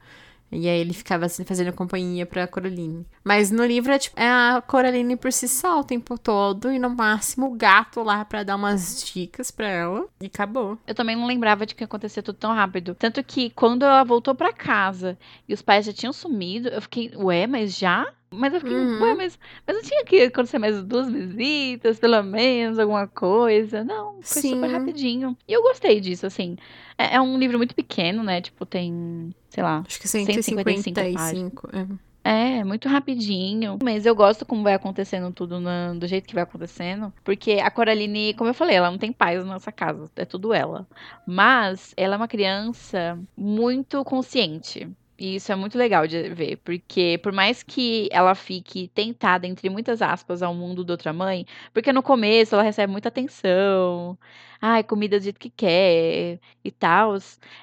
[0.53, 3.07] E aí ele ficava assim, fazendo companhia pra Coraline.
[3.23, 6.73] Mas no livro é tipo, é a Coraline por si só o tempo todo.
[6.73, 10.07] E no máximo o gato lá pra dar umas dicas pra ela.
[10.21, 10.79] E acabou.
[10.87, 12.95] Eu também não lembrava de que acontecia tudo tão rápido.
[12.95, 17.13] Tanto que quando ela voltou pra casa e os pais já tinham sumido, eu fiquei,
[17.17, 18.07] ué, mas já?
[18.33, 19.03] Mas eu fiquei, Uhum.
[19.03, 23.83] ué, mas, mas não tinha que acontecer mais duas visitas, pelo menos, alguma coisa.
[23.83, 24.51] Não, foi Sim.
[24.55, 25.37] super rapidinho.
[25.49, 26.57] E eu gostei disso, assim.
[26.97, 28.41] É, é um livro muito pequeno, né?
[28.41, 31.69] Tipo, tem, sei lá, Acho que 155 155.
[31.73, 32.11] é.
[32.23, 33.79] É, muito rapidinho.
[33.83, 37.11] Mas eu gosto como vai acontecendo tudo na- do jeito que vai acontecendo.
[37.25, 40.05] Porque a Coraline, como eu falei, ela não tem pais na nossa casa.
[40.15, 40.87] É tudo ela.
[41.27, 44.87] Mas ela é uma criança muito consciente.
[45.21, 49.69] E isso é muito legal de ver, porque por mais que ela fique tentada, entre
[49.69, 54.19] muitas aspas, ao mundo da outra mãe, porque no começo ela recebe muita atenção,
[54.63, 57.17] ai, comida do jeito que quer e tal,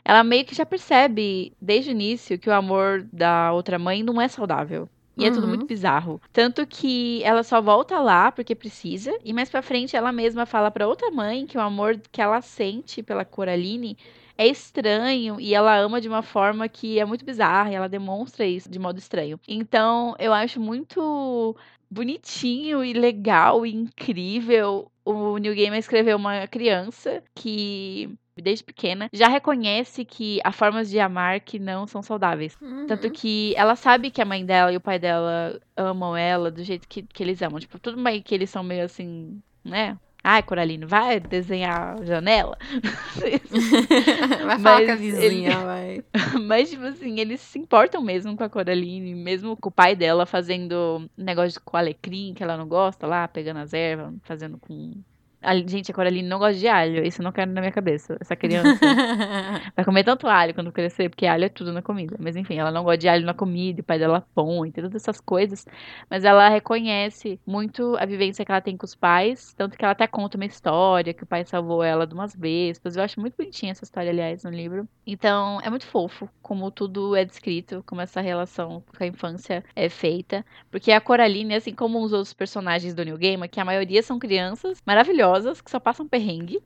[0.06, 4.22] ela meio que já percebe desde o início que o amor da outra mãe não
[4.22, 4.88] é saudável.
[5.18, 5.50] E é tudo Uhum.
[5.50, 6.22] muito bizarro.
[6.32, 9.12] Tanto que ela só volta lá porque precisa.
[9.26, 12.40] E mais pra frente ela mesma fala pra outra mãe que o amor que ela
[12.40, 13.98] sente pela Coraline
[14.38, 18.46] é estranho e ela ama de uma forma que é muito bizarra e ela demonstra
[18.46, 19.40] isso de modo estranho.
[19.48, 21.56] Então, eu acho muito
[21.90, 29.28] bonitinho e legal e incrível o New Gamer escrever uma criança que desde pequena, já
[29.28, 32.56] reconhece que há formas de amar que não são saudáveis.
[32.62, 32.86] Uhum.
[32.88, 36.64] Tanto que ela sabe que a mãe dela e o pai dela amam ela do
[36.64, 37.60] jeito que, que eles amam.
[37.60, 39.98] Tipo, tudo bem que eles são meio assim, né?
[40.30, 42.58] Ai, Coralino, vai desenhar janela.
[44.46, 46.04] vai falar Mas com a vizinha, ele- vai.
[46.46, 50.26] Mas, tipo assim, eles se importam mesmo com a Coraline, mesmo com o pai dela
[50.26, 54.96] fazendo negócio com alecrim, que ela não gosta lá, pegando as ervas, fazendo com.
[55.42, 58.18] A- Gente, a Coraline não gosta de alho, isso eu não quero na minha cabeça.
[58.20, 58.80] Essa criança
[59.76, 62.16] vai comer tanto alho quando crescer, porque alho é tudo na comida.
[62.20, 64.84] Mas enfim, ela não gosta de alho na comida, e o pai dela põe, tem
[64.84, 65.66] todas essas coisas.
[66.10, 69.92] Mas ela reconhece muito a vivência que ela tem com os pais, tanto que ela
[69.92, 72.96] até conta uma história que o pai salvou ela de umas vespas.
[72.96, 74.88] Eu acho muito bonitinha essa história, aliás, no livro.
[75.06, 79.90] Então, é muito fofo como tudo é descrito, como essa relação com a infância é
[79.90, 80.46] feita.
[80.72, 84.18] Porque a Coraline, assim como os outros personagens do New Game, que a maioria são
[84.20, 85.27] crianças maravilhosas,
[85.64, 86.62] que só passam perrengue.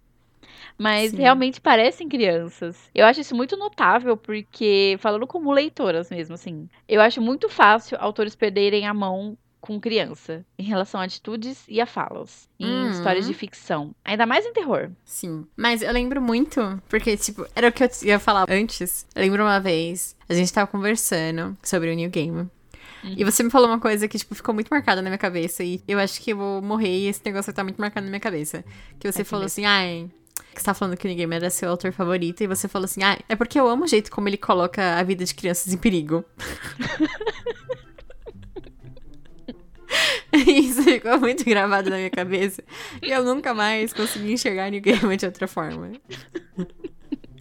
[0.78, 1.18] Mas Sim.
[1.18, 2.76] realmente parecem crianças.
[2.96, 7.98] Eu acho isso muito notável, porque, falando como leitoras mesmo, assim, eu acho muito fácil
[8.00, 12.90] autores perderem a mão com criança, em relação a atitudes e a falas, em Uhum.
[12.90, 13.94] histórias de ficção.
[14.04, 14.90] Ainda mais em terror.
[15.06, 15.46] Sim.
[15.56, 19.06] Mas eu lembro muito, porque, tipo, era o que eu ia falar antes.
[19.14, 22.50] Eu lembro uma vez, a gente tava conversando sobre o New Game.
[23.04, 25.64] E você me falou uma coisa que, tipo, ficou muito marcada na minha cabeça.
[25.64, 28.20] E eu acho que eu vou morrer e esse negócio tá muito marcado na minha
[28.20, 28.64] cabeça.
[29.00, 29.48] Que você que falou medo.
[29.48, 30.10] assim, ai.
[30.54, 32.42] Que você tá falando que Game era seu autor favorito.
[32.42, 35.04] E você falou assim, ah, é porque eu amo o jeito como ele coloca a
[35.04, 36.24] vida de crianças em perigo.
[40.34, 42.64] Isso ficou muito gravado na minha cabeça.
[43.02, 45.92] E eu nunca mais consegui enxergar Game de outra forma.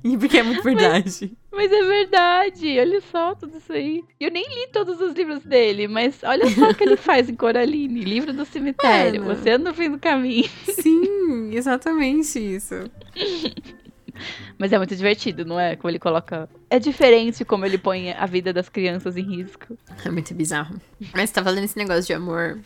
[0.02, 1.32] E porque é muito verdade.
[1.52, 4.02] Mas é verdade, olha só tudo isso aí.
[4.18, 7.34] Eu nem li todos os livros dele, mas olha só o que ele faz em
[7.34, 9.34] Coraline, livro do cemitério, Mano.
[9.34, 10.48] você anda no fim do caminho.
[10.64, 12.90] Sim, exatamente isso.
[14.58, 15.76] Mas é muito divertido, não é?
[15.76, 16.48] Como ele coloca.
[16.68, 19.76] É diferente como ele põe a vida das crianças em risco.
[20.04, 20.80] É muito bizarro.
[21.14, 22.58] Mas tá falando esse negócio de amor.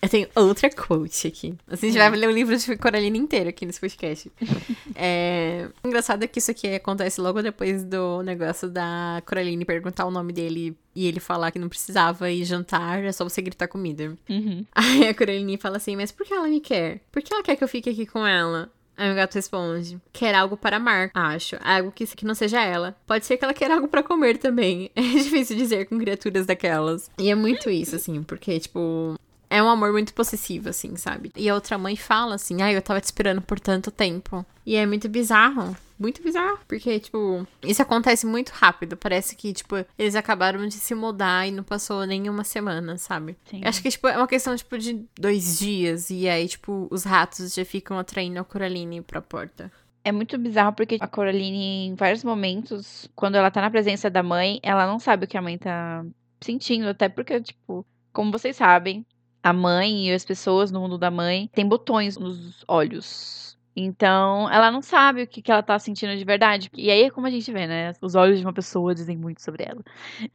[0.00, 1.54] Eu tenho outra quote aqui.
[1.68, 4.30] Assim, a gente vai ler o livro de Coraline inteiro aqui nesse podcast.
[4.94, 5.68] é...
[5.82, 10.10] O engraçado é que isso aqui acontece logo depois do negócio da Coraline perguntar o
[10.10, 14.16] nome dele e ele falar que não precisava ir jantar, é só você gritar comida.
[14.28, 14.64] Uhum.
[14.74, 17.00] Aí a Coraline fala assim, mas por que ela me quer?
[17.12, 18.70] Por que ela quer que eu fique aqui com ela?
[18.96, 21.56] Aí o gato responde: Quer algo para amar, acho.
[21.62, 22.96] Algo que, que não seja ela.
[23.06, 24.90] Pode ser que ela queira algo para comer também.
[24.96, 27.10] É difícil dizer com criaturas daquelas.
[27.18, 29.18] E é muito isso, assim, porque, tipo.
[29.56, 31.32] É um amor muito possessivo, assim, sabe?
[31.34, 34.44] E a outra mãe fala assim: Ai, eu tava te esperando por tanto tempo.
[34.66, 35.74] E é muito bizarro.
[35.98, 36.58] Muito bizarro.
[36.68, 38.98] Porque, tipo, isso acontece muito rápido.
[38.98, 43.34] Parece que, tipo, eles acabaram de se mudar e não passou nem uma semana, sabe?
[43.46, 43.62] Sim.
[43.62, 46.10] Eu acho que, tipo, é uma questão, tipo, de dois dias.
[46.10, 49.72] E aí, tipo, os ratos já ficam atraindo a Coraline pra porta.
[50.04, 54.22] É muito bizarro porque a Coraline, em vários momentos, quando ela tá na presença da
[54.22, 56.04] mãe, ela não sabe o que a mãe tá
[56.42, 56.88] sentindo.
[56.90, 59.04] Até porque, tipo, como vocês sabem,
[59.48, 63.56] a mãe e as pessoas no mundo da mãe têm botões nos olhos.
[63.78, 66.70] Então, ela não sabe o que, que ela tá sentindo de verdade.
[66.74, 67.92] E aí é como a gente vê, né?
[68.00, 69.82] Os olhos de uma pessoa dizem muito sobre ela.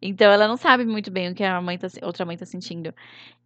[0.02, 2.94] Então, ela não sabe muito bem o que a mãe tá, outra mãe tá sentindo.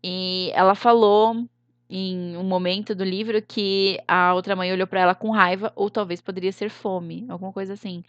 [0.04, 1.48] E ela falou
[1.90, 5.90] em um momento do livro que a outra mãe olhou pra ela com raiva, ou
[5.90, 8.04] talvez poderia ser fome, alguma coisa assim.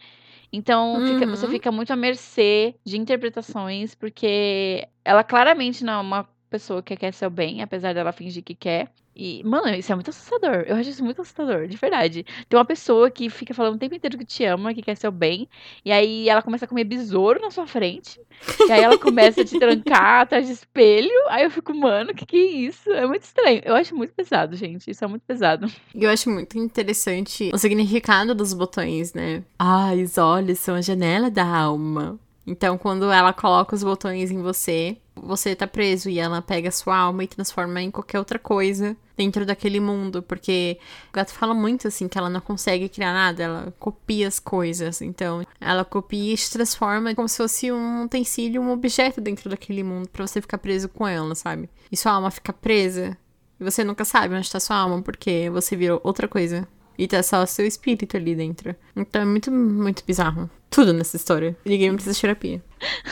[0.51, 1.31] Então, fica- Uhum.
[1.35, 6.95] você fica muito à mercê de interpretações, porque ela claramente não é uma pessoa que
[6.95, 8.91] quer seu bem, apesar dela fingir que quer.
[9.19, 10.63] E, mano, isso é muito assustador.
[10.67, 12.23] Eu acho isso muito assustador, de verdade.
[12.47, 15.11] Tem uma pessoa que fica falando o tempo inteiro que te ama, que quer seu
[15.11, 15.49] bem,
[15.83, 18.21] e aí ela começa a comer besouro na sua frente,
[18.67, 21.09] e aí ela começa a te trancar atrás de espelho.
[21.29, 22.91] Aí eu fico, mano, que que é isso?
[22.91, 23.59] É muito estranho.
[23.65, 24.91] Eu acho muito pesado, gente.
[24.91, 25.65] Isso é muito pesado.
[25.95, 29.43] Eu acho muito interessante o significado dos botões, né?
[29.57, 32.19] Ah, os olhos são a janela da alma.
[32.47, 36.97] Então, quando ela coloca os botões em você, você tá preso e ela pega sua
[36.97, 40.23] alma e transforma em qualquer outra coisa dentro daquele mundo.
[40.23, 40.79] Porque
[41.09, 45.01] o gato fala muito assim que ela não consegue criar nada, ela copia as coisas.
[45.01, 49.83] Então, ela copia e se transforma como se fosse um utensílio, um objeto dentro daquele
[49.83, 51.69] mundo pra você ficar preso com ela, sabe?
[51.91, 53.17] E sua alma fica presa
[53.59, 56.67] e você nunca sabe onde tá sua alma, porque você virou outra coisa.
[56.97, 58.75] E tá só o seu espírito ali dentro.
[58.95, 60.49] Então é muito, muito bizarro.
[60.69, 61.55] Tudo nessa história.
[61.65, 62.63] Ninguém precisa de terapia.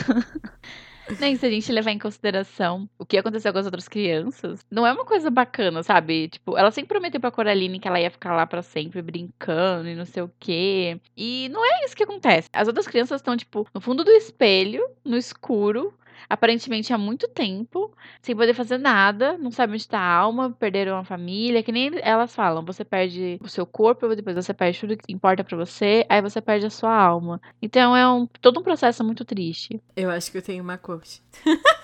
[1.20, 4.86] Nem se a gente levar em consideração o que aconteceu com as outras crianças, não
[4.86, 6.28] é uma coisa bacana, sabe?
[6.28, 9.94] Tipo, ela sempre prometeu pra Coraline que ela ia ficar lá pra sempre brincando e
[9.94, 11.00] não sei o quê.
[11.16, 12.48] E não é isso que acontece.
[12.52, 15.94] As outras crianças estão, tipo, no fundo do espelho, no escuro,
[16.28, 20.96] aparentemente há muito tempo, sem poder fazer nada, não sabe onde está a alma, perderam
[20.96, 24.96] a família, que nem elas falam, você perde o seu corpo, depois você perde tudo
[24.96, 27.40] que importa para você, aí você perde a sua alma.
[27.60, 29.80] Então é um todo um processo muito triste.
[29.94, 31.22] Eu acho que eu tenho uma coach.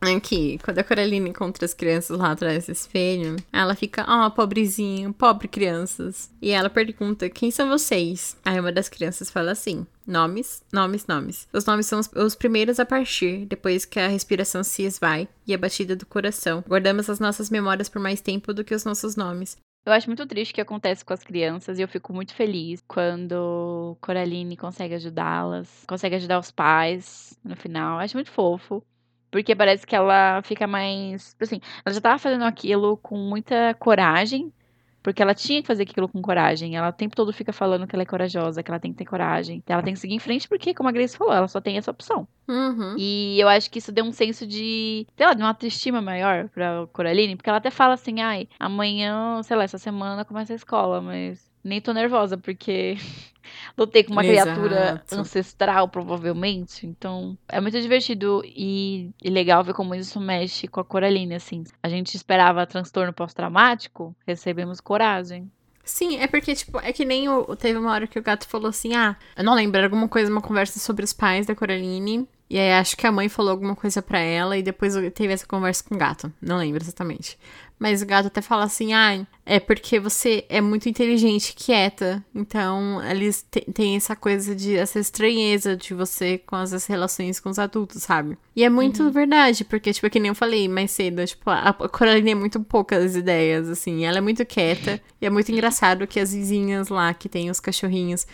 [0.00, 4.30] Aqui, quando a Coraline encontra as crianças lá atrás do espelho, ela fica, ó, oh,
[4.30, 6.30] pobrezinho, pobre crianças.
[6.40, 8.36] E ela pergunta, quem são vocês?
[8.44, 11.48] Aí uma das crianças fala assim, nomes, nomes, nomes.
[11.52, 15.58] Os nomes são os primeiros a partir, depois que a respiração se esvai e a
[15.58, 16.62] batida do coração.
[16.68, 19.56] Guardamos as nossas memórias por mais tempo do que os nossos nomes.
[19.84, 22.82] Eu acho muito triste o que acontece com as crianças e eu fico muito feliz
[22.86, 27.94] quando Coraline consegue ajudá-las, consegue ajudar os pais no final.
[27.94, 28.84] Eu acho muito fofo.
[29.30, 31.36] Porque parece que ela fica mais.
[31.40, 34.52] Assim, ela já tava fazendo aquilo com muita coragem.
[35.08, 36.76] Porque ela tinha que fazer aquilo com coragem.
[36.76, 39.06] Ela o tempo todo fica falando que ela é corajosa, que ela tem que ter
[39.06, 39.62] coragem.
[39.64, 41.78] Que ela tem que seguir em frente, porque, como a Grace falou, ela só tem
[41.78, 42.28] essa opção.
[42.46, 42.94] Uhum.
[42.98, 46.50] E eu acho que isso deu um senso de, sei lá, de uma autoestima maior
[46.50, 47.36] pra Coraline.
[47.36, 51.47] Porque ela até fala assim, ai, amanhã, sei lá, essa semana começa a escola, mas
[51.68, 52.96] nem tô nervosa, porque
[53.76, 54.50] lutei com uma Exato.
[54.50, 56.86] criatura ancestral, provavelmente.
[56.86, 61.64] Então, é muito divertido e, e, legal ver como isso mexe com a Coraline, assim.
[61.82, 65.50] A gente esperava transtorno pós-traumático, recebemos coragem.
[65.84, 68.68] Sim, é porque, tipo, é que nem o, teve uma hora que o gato falou
[68.68, 72.28] assim: ah, eu não lembro, alguma coisa, uma conversa sobre os pais da Coraline.
[72.50, 75.46] E aí acho que a mãe falou alguma coisa para ela e depois teve essa
[75.46, 76.32] conversa com o gato.
[76.40, 77.38] Não lembro exatamente.
[77.78, 82.24] Mas o gato até fala assim: ah, é porque você é muito inteligente, quieta.
[82.34, 84.76] Então, eles têm essa coisa de.
[84.76, 88.36] essa estranheza de você com as relações com os adultos, sabe?
[88.56, 89.10] E é muito uhum.
[89.12, 92.60] verdade, porque, tipo, é que nem eu falei mais cedo, tipo, a Coraline é muito
[92.60, 94.04] poucas ideias, assim.
[94.04, 95.00] Ela é muito quieta.
[95.20, 98.26] e é muito engraçado que as vizinhas lá, que tem os cachorrinhos,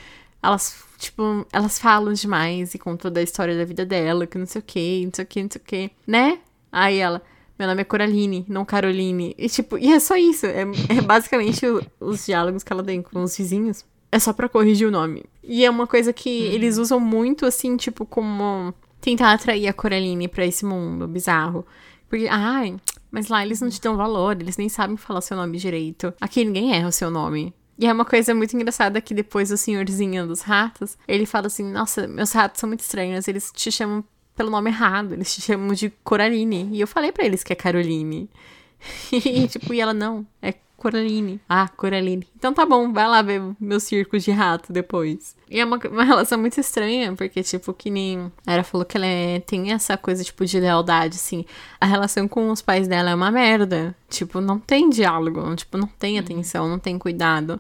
[0.42, 4.46] elas, tipo, elas falam demais e contam toda a história da vida dela, que não
[4.46, 6.38] sei o que, não sei o que, não sei o que, né?
[6.72, 7.22] Aí ela.
[7.58, 9.34] Meu nome é Coraline, não Caroline.
[9.38, 10.46] E tipo, e é só isso.
[10.46, 10.62] É,
[10.96, 13.84] é basicamente o, os diálogos que ela tem com os vizinhos.
[14.10, 15.24] É só pra corrigir o nome.
[15.42, 16.52] E é uma coisa que uhum.
[16.52, 21.66] eles usam muito, assim, tipo, como tentar atrair a Coraline pra esse mundo bizarro.
[22.08, 22.76] Porque, ai,
[23.10, 26.12] mas lá eles não te dão valor, eles nem sabem falar seu nome direito.
[26.20, 27.54] Aqui ninguém erra o seu nome.
[27.78, 31.64] E é uma coisa muito engraçada que depois o senhorzinho dos ratos, ele fala assim:
[31.64, 34.04] Nossa, meus ratos são muito estranhos, eles te chamam
[34.36, 35.12] pelo nome errado.
[35.14, 36.68] Eles te chamam de Coraline.
[36.72, 38.28] E eu falei para eles que é Caroline.
[39.12, 41.40] e, tipo, e ela, não, é Coraline.
[41.48, 42.28] Ah, Coraline.
[42.36, 45.34] Então tá bom, vai lá ver meus circos de rato depois.
[45.48, 48.30] E é uma, uma relação muito estranha, porque, tipo, que nem.
[48.46, 51.46] A Era falou que ela é, tem essa coisa, tipo, de lealdade, assim.
[51.80, 53.96] A relação com os pais dela é uma merda.
[54.10, 56.20] Tipo, não tem diálogo, tipo, não tem uhum.
[56.20, 57.58] atenção, não tem cuidado.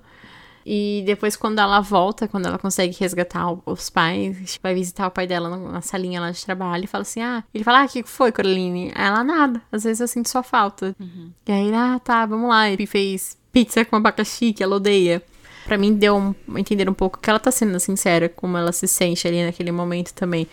[0.66, 5.26] E depois, quando ela volta, quando ela consegue resgatar os pais, vai visitar o pai
[5.26, 8.02] dela na salinha lá de trabalho e fala assim: Ah, ele fala: Ah, o que
[8.04, 8.90] foi, Coraline?
[8.94, 9.60] Ela nada.
[9.70, 10.96] Às vezes eu sinto sua falta.
[10.98, 11.30] Uhum.
[11.46, 12.70] E aí, ah, tá, vamos lá.
[12.70, 15.22] Ele fez pizza com abacaxi, que ela odeia.
[15.66, 18.86] Pra mim, deu um, entender um pouco que ela tá sendo sincera, como ela se
[18.86, 20.46] sente ali naquele momento também.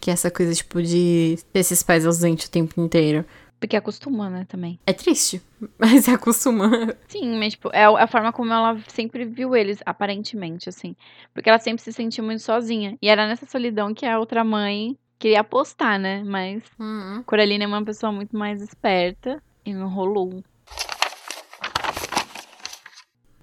[0.00, 3.24] Que é essa coisa, tipo, de ter esses pais ausentes o tempo inteiro.
[3.60, 4.78] Porque acostuma, né, também.
[4.86, 5.42] É triste,
[5.78, 6.70] mas acostuma.
[7.08, 10.94] Sim, mas, tipo, é a forma como ela sempre viu eles, aparentemente, assim.
[11.34, 12.96] Porque ela sempre se sentiu muito sozinha.
[13.02, 16.22] E era nessa solidão que a outra mãe queria apostar, né?
[16.24, 17.22] Mas uhum.
[17.24, 20.42] Coraline é uma pessoa muito mais esperta e não rolou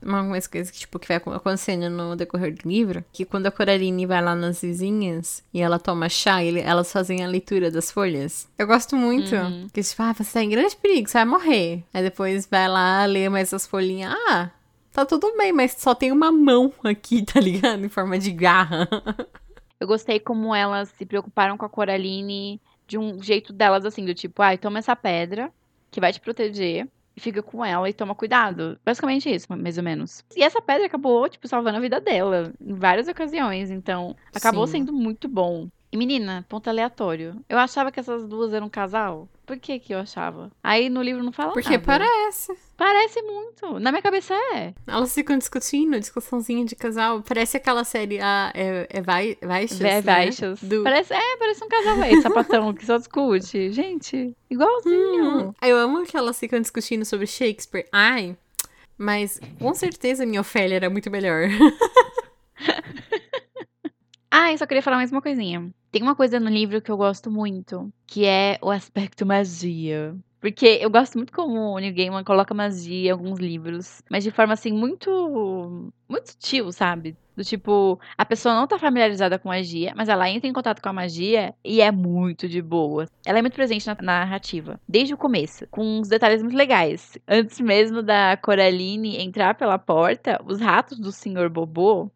[0.06, 4.06] umas coisas que, tipo, que vai acontecendo no decorrer do livro, que quando a Coraline
[4.06, 8.48] vai lá nas vizinhas e ela toma chá, ele, elas fazem a leitura das folhas.
[8.58, 9.36] Eu gosto muito.
[9.36, 9.68] Uhum.
[9.74, 11.84] Que, tipo, ah, você tá em grande perigo, você vai morrer.
[11.94, 14.14] Aí depois vai lá, lê mais as folhinhas.
[14.30, 14.52] Ah,
[14.92, 17.84] tá tudo bem, mas só tem uma mão aqui, tá ligado?
[17.84, 18.88] Em forma de garra.
[19.80, 24.14] Eu gostei como elas se preocuparam com a Coraline de um jeito delas, assim, do
[24.14, 25.52] tipo, ai, ah, toma essa pedra
[25.92, 28.78] que vai te proteger e fica com ela e toma cuidado.
[28.84, 30.24] Basicamente isso, mais ou menos.
[30.36, 33.72] E essa pedra acabou, tipo, salvando a vida dela em várias ocasiões.
[33.72, 34.80] Então, acabou Sim.
[34.80, 35.70] sendo muito bom.
[35.96, 37.36] Menina, ponto aleatório.
[37.48, 39.28] Eu achava que essas duas eram um casal.
[39.46, 40.52] Por que que eu achava?
[40.64, 41.84] Aí no livro não fala Porque nada.
[41.84, 42.58] Porque parece.
[42.76, 43.80] Parece muito.
[43.80, 44.74] Na minha cabeça é.
[44.88, 47.22] Elas ficam discutindo, discussãozinha de casal.
[47.22, 50.62] Parece aquela série, a é, é vai, Vaixas, É Vaixas.
[50.62, 50.70] Né?
[50.70, 50.84] Do...
[50.84, 53.72] Parece, é, parece um casal aí, sapatão, que só discute.
[53.72, 55.50] Gente, igualzinho.
[55.50, 55.54] Hum.
[55.62, 57.88] Eu amo que elas ficam discutindo sobre Shakespeare.
[57.92, 58.36] Ai,
[58.98, 61.48] mas com certeza minha Ofélia era muito melhor.
[64.32, 65.74] Ah, eu só queria falar mais uma coisinha.
[65.92, 70.16] Tem uma coisa no livro que eu gosto muito, que é o aspecto magia.
[70.46, 74.30] Porque eu gosto muito como o New Gaiman coloca magia em alguns livros, mas de
[74.30, 77.18] forma assim muito muito sutil, sabe?
[77.36, 80.88] Do tipo, a pessoa não tá familiarizada com magia, mas ela entra em contato com
[80.88, 83.08] a magia e é muito de boa.
[83.26, 87.18] Ela é muito presente na narrativa, desde o começo, com uns detalhes muito legais.
[87.28, 92.12] Antes mesmo da Coraline entrar pela porta, os ratos do Senhor Bobô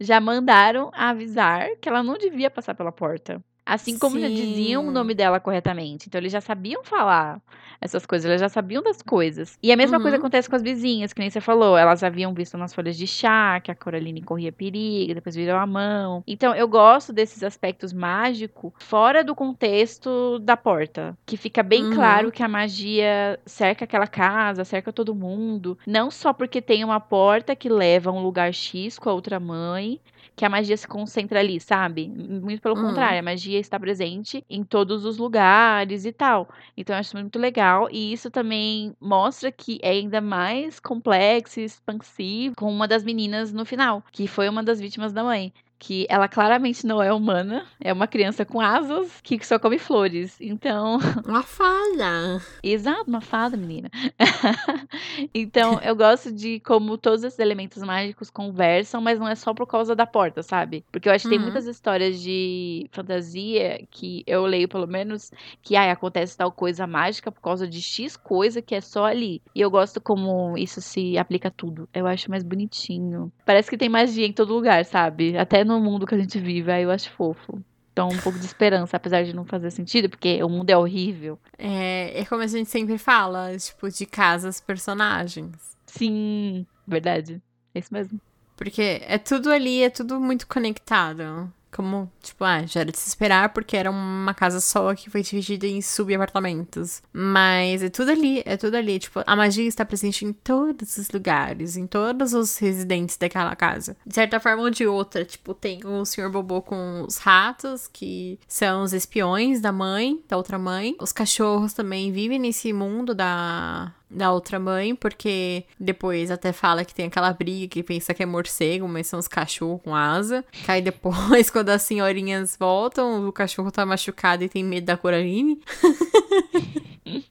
[0.00, 3.40] já mandaram avisar que ela não devia passar pela porta.
[3.68, 4.92] Assim como já diziam o Sim.
[4.92, 6.06] nome dela corretamente.
[6.08, 7.40] Então eles já sabiam falar
[7.80, 9.58] essas coisas, eles já sabiam das coisas.
[9.62, 10.20] E a mesma coisa Uhum.
[10.22, 11.76] acontece com as vizinhas, que nem você falou.
[11.76, 15.66] Elas haviam visto nas folhas de chá que a Coraline corria perigo, depois virou a
[15.66, 16.24] mão.
[16.26, 21.16] Então eu gosto desses aspectos mágicos fora do contexto da porta.
[21.26, 21.90] Que fica bem Uhum.
[21.94, 25.78] claro que a magia cerca aquela casa, cerca todo mundo.
[25.86, 29.38] Não só porque tem uma porta que leva a um lugar X com a outra
[29.38, 30.00] mãe
[30.38, 32.08] que a magia se concentra ali, sabe?
[32.08, 32.82] Muito pelo Uhum.
[32.82, 36.48] contrário, a magia está presente em todos os lugares e tal.
[36.76, 41.64] Então eu acho muito legal e isso também mostra que é ainda mais complexo e
[41.64, 45.52] expansivo com uma das meninas no final, que foi uma das vítimas da mãe.
[45.78, 50.36] Que ela claramente não é humana, é uma criança com asas que só come flores.
[50.40, 52.40] Então, Uma falha.
[52.62, 53.88] Exato, uma fada, menina.
[55.34, 59.66] então, eu gosto de como todos esses elementos mágicos conversam, mas não é só por
[59.66, 60.84] causa da porta, sabe?
[60.90, 61.44] Porque eu acho que tem Uhum.
[61.44, 65.30] muitas histórias de fantasia que eu leio, pelo menos,
[65.62, 69.40] que ai, acontece tal coisa mágica por causa de X coisa que é só ali.
[69.54, 71.88] E eu gosto como isso se aplica a tudo.
[71.94, 73.30] Eu acho mais bonitinho.
[73.44, 75.36] Parece que tem magia em todo lugar, sabe?
[75.36, 77.62] Até no mundo que a gente vive, aí eu acho fofo.
[77.92, 81.38] Então, um pouco de esperança, apesar de não fazer sentido, porque o mundo é horrível.
[81.58, 85.76] É, é como a gente sempre fala, tipo, de casas personagens.
[85.86, 87.42] Sim, verdade.
[87.74, 88.20] É isso mesmo.
[88.56, 91.52] Porque é tudo ali, é tudo muito conectado.
[91.70, 95.22] Como, tipo, ah, já era de se esperar, porque era uma casa só que foi
[95.22, 97.02] dividida em subapartamentos.
[97.12, 98.98] Mas é tudo ali, é tudo ali.
[98.98, 103.96] Tipo, a magia está presente em todos os lugares, em todos os residentes daquela casa.
[104.06, 106.30] De certa forma ou de outra, tipo, tem o Sr.
[106.30, 110.96] Bobô com os ratos, que são os espiões da mãe, da outra mãe.
[111.00, 116.94] Os cachorros também vivem nesse mundo da, da outra mãe, porque depois até fala que
[116.94, 120.44] tem aquela briga que pensa que é morcego, mas são os cachorros com asa.
[120.50, 124.96] Que aí depois, quando as senhorinhas voltam, o cachorro tá machucado e tem medo da
[124.96, 125.60] Coraline.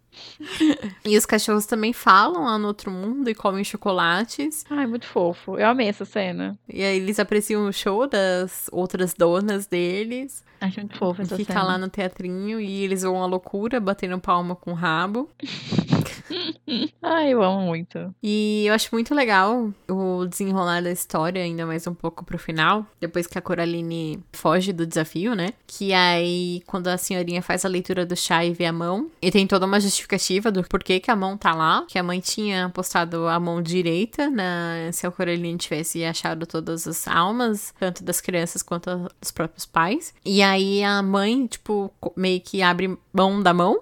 [1.03, 4.65] e os cachorros também falam lá no outro mundo e comem chocolates.
[4.69, 5.57] Ai, muito fofo.
[5.57, 6.57] Eu amei essa cena.
[6.67, 10.43] E aí eles apreciam o show das outras donas deles.
[10.60, 11.66] Acho muito fofo essa fica cena.
[11.66, 15.30] lá no teatrinho e eles vão à loucura, batendo palma com o rabo.
[17.01, 18.14] Ai, eu amo muito.
[18.22, 22.86] E eu acho muito legal o desenrolar da história, ainda mais um pouco pro final,
[22.99, 25.49] depois que a Coraline foge do desafio, né?
[25.66, 29.32] Que aí, quando a senhorinha faz a leitura do chá e vê a mão, e
[29.32, 32.70] tem toda uma justificativa do porquê que a mão tá lá, que a mãe tinha
[32.70, 38.20] postado a mão direita, na, se a Coraline tivesse achado todas as almas, tanto das
[38.20, 40.14] crianças quanto dos próprios pais.
[40.26, 43.81] E aí a mãe, tipo, meio que abre mão da mão,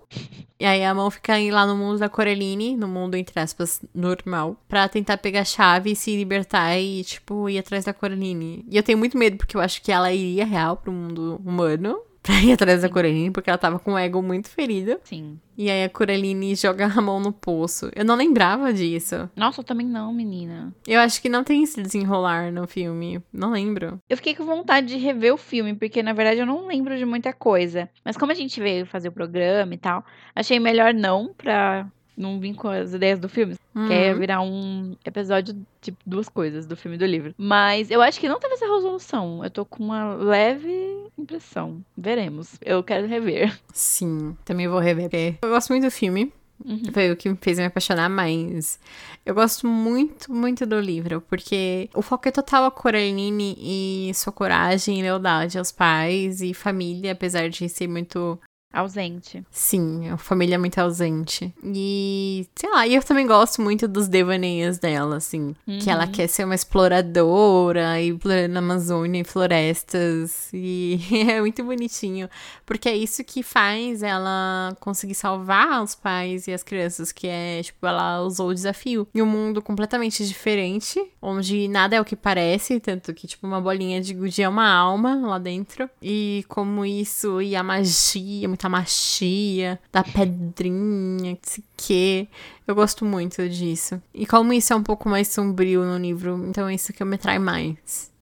[0.60, 3.82] e aí a mão fica aí lá no mundo da Coraline, no mundo, entre aspas,
[3.94, 8.66] normal, pra tentar pegar a chave e se libertar e, tipo, ir atrás da Coraline.
[8.70, 12.00] E eu tenho muito medo, porque eu acho que ela iria real pro mundo humano.
[12.26, 15.00] Pra ir atrás da Coraline, porque ela tava com o ego muito ferido.
[15.04, 15.40] Sim.
[15.56, 17.92] E aí a Coraline joga a mão no poço.
[17.96, 19.30] Eu não lembrava disso.
[19.36, 20.74] Nossa, eu também não, menina.
[20.88, 23.22] Eu acho que não tem esse desenrolar no filme.
[23.32, 24.00] Não lembro.
[24.10, 27.06] Eu fiquei com vontade de rever o filme, porque na verdade eu não lembro de
[27.06, 27.88] muita coisa.
[28.04, 30.04] Mas como a gente veio fazer o programa e tal,
[30.36, 33.56] achei melhor não pra não vir com as ideias do filme.
[33.74, 34.20] Uhum.
[34.20, 37.36] virar um episódio, tipo, duas coisas do filme e do livro.
[37.38, 39.44] Mas eu acho que não teve essa resolução.
[39.44, 41.84] Eu tô com uma leve impressão.
[41.98, 42.56] Veremos.
[42.62, 43.58] Eu quero rever.
[43.74, 45.38] Sim, também vou rever.
[45.42, 46.32] Eu gosto muito do filme.
[46.64, 46.92] Uhum.
[46.94, 48.80] Foi o que me fez me apaixonar, mas
[49.26, 54.32] eu gosto muito, muito do livro, porque o foco é total a Coraline e sua
[54.32, 58.40] coragem e lealdade aos pais e família, apesar de ser muito.
[58.76, 59.44] Ausente.
[59.50, 61.54] Sim, a família é muito ausente.
[61.64, 65.56] E, sei lá, e eu também gosto muito dos devaneios dela, assim.
[65.82, 66.12] Que ela Uhum.
[66.12, 70.50] quer ser uma exploradora e explorando na Amazônia e florestas.
[70.54, 71.00] E
[71.30, 72.30] é muito bonitinho.
[72.66, 77.62] Porque é isso que faz ela conseguir salvar os pais e as crianças, que é,
[77.64, 79.08] tipo, ela usou o desafio.
[79.14, 83.62] Em um mundo completamente diferente, onde nada é o que parece, tanto que, tipo, uma
[83.62, 85.90] bolinha de gude é uma alma lá dentro.
[86.02, 92.28] E como isso, e a magia, muita magia, da pedrinha, não sei o quê.
[92.68, 94.02] Eu gosto muito disso.
[94.14, 97.16] E como isso é um pouco mais sombrio no livro, então é isso que me
[97.16, 98.15] atrai mais.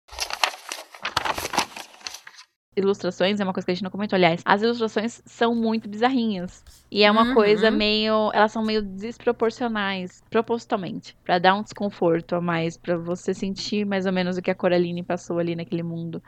[2.76, 6.64] Ilustrações, é uma coisa que a gente não comentou, aliás, as ilustrações são muito bizarrinhas.
[6.90, 7.34] E é uma Uhum.
[7.34, 8.30] coisa meio.
[8.34, 11.14] Elas são meio desproporcionais, propositalmente.
[11.24, 14.54] Pra dar um desconforto a mais, pra você sentir mais ou menos o que a
[14.54, 16.22] Coraline passou ali naquele mundo.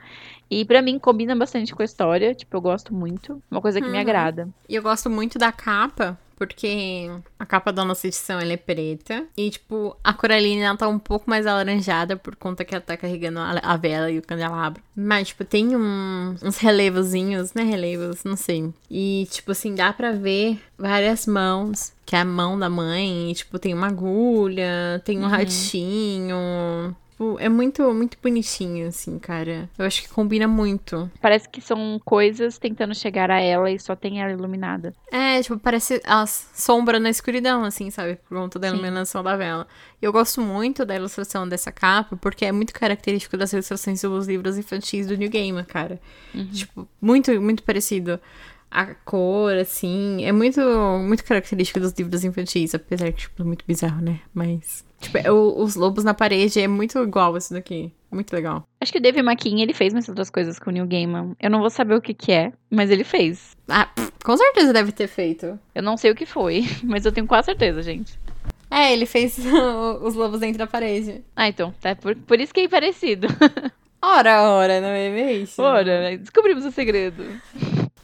[0.50, 3.42] E pra mim combina bastante com a história, tipo, eu gosto muito.
[3.50, 4.02] Uma coisa que me Uhum.
[4.02, 4.48] agrada.
[4.68, 7.08] E eu gosto muito da capa, porque
[7.38, 9.24] a capa da nossa edição é preta.
[9.36, 12.96] E, tipo, a Coraline ela tá um pouco mais alaranjada por conta que ela tá
[12.96, 14.82] carregando a, a vela e o candelabro.
[14.96, 17.62] Mas, tipo, tem um- uns relevozinhos, né?
[17.62, 18.72] Relevos, não sei.
[18.90, 21.92] E, tipo assim, dá pra ver várias mãos.
[22.06, 23.30] Que é a mão da mãe.
[23.30, 26.94] E, tipo, tem uma agulha, tem um ratinho.
[27.14, 29.70] Tipo, é muito, muito bonitinho, assim, cara.
[29.78, 31.08] Eu acho que combina muito.
[31.20, 34.92] Parece que são coisas tentando chegar a ela e só tem ela iluminada.
[35.12, 38.16] É, tipo, parece a sombra na escuridão, assim, sabe?
[38.28, 38.74] Por conta da Sim.
[38.74, 39.64] iluminação da vela.
[40.02, 44.26] E eu gosto muito da ilustração dessa capa, porque é muito característico das ilustrações dos
[44.26, 46.00] livros infantis do New Gamer, cara.
[46.52, 48.18] Tipo, muito, muito parecido.
[48.76, 50.60] A cor, assim, é muito,
[51.00, 54.18] muito característico dos livros infantis, apesar que, tipo, é muito bizarro, né?
[54.34, 57.92] Mas, tipo, é o- os lobos na parede é muito igual isso daqui.
[58.10, 58.64] Muito legal.
[58.80, 61.36] Acho que o Dave McKean, ele fez muitas outras coisas com o Neil Gaiman.
[61.40, 63.56] Eu não vou saber o que que é, mas ele fez.
[63.68, 65.56] Ah, pff, com certeza deve ter feito.
[65.74, 68.18] Eu não sei o que foi, mas eu tenho quase certeza, gente.
[68.70, 69.38] É, ele fez
[70.02, 71.22] os lobos dentro da parede.
[71.36, 73.28] Ah, então, tá por, por isso que é parecido.
[74.06, 75.64] Ora, ora, não é mesmo?
[75.64, 77.24] Ora, descobrimos o segredo.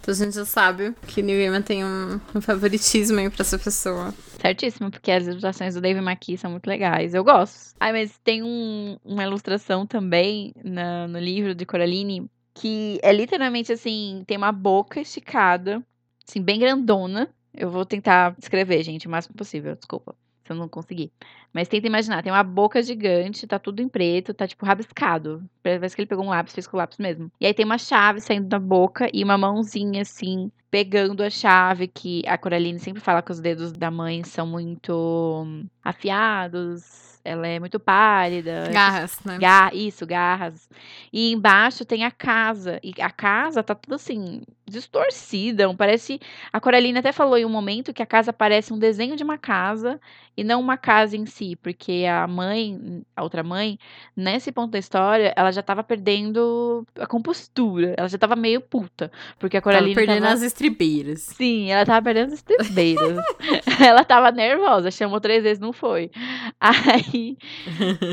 [0.00, 3.58] Então a gente já sabe que New Gaiman tem um, um favoritismo aí pra essa
[3.58, 4.14] pessoa.
[4.40, 7.12] Certíssimo, porque as ilustrações do Dave McKee são muito legais.
[7.14, 7.74] Eu gosto.
[7.78, 13.72] Ah, mas tem um- uma ilustração também na- no livro de Coraline que é literalmente
[13.72, 15.82] assim: tem uma boca esticada,
[16.26, 17.28] assim, bem grandona.
[17.54, 20.14] Eu vou tentar escrever, gente, o máximo possível, desculpa.
[20.46, 21.12] Se eu não conseguir.
[21.52, 25.42] Mas tenta imaginar, tem uma boca gigante, tá tudo em preto, tá tipo rabiscado.
[25.62, 27.30] Parece que ele pegou um lápis, fez com o lápis mesmo.
[27.40, 31.88] E aí tem uma chave saindo da boca e uma mãozinha assim, pegando a chave,
[31.88, 35.44] que a Coraline sempre fala que os dedos da mãe são muito
[35.82, 38.70] afiados, ela é muito pálida.
[38.72, 39.38] Garras, né?
[39.38, 40.68] Ga- isso, garras.
[41.12, 42.80] E embaixo tem a casa.
[42.82, 45.72] E a casa tá tudo assim, distorcida.
[45.74, 46.20] Parece.
[46.52, 49.36] A Coraline até falou em um momento que a casa parece um desenho de uma
[49.36, 50.00] casa
[50.36, 51.39] e não uma casa em si.
[51.62, 53.78] Porque a mãe, a outra mãe,
[54.16, 57.94] nesse ponto da história, ela já tava perdendo a compostura.
[57.96, 59.10] Ela já tava meio puta.
[59.38, 59.94] Porque a Tava Coraline.
[59.94, 61.20] perdendo tava- as estribeiras.
[61.22, 63.24] Sim, ela tava perdendo as estribeiras.
[63.80, 66.10] ela tava nervosa, chamou três vezes, não foi.
[66.60, 67.36] Aí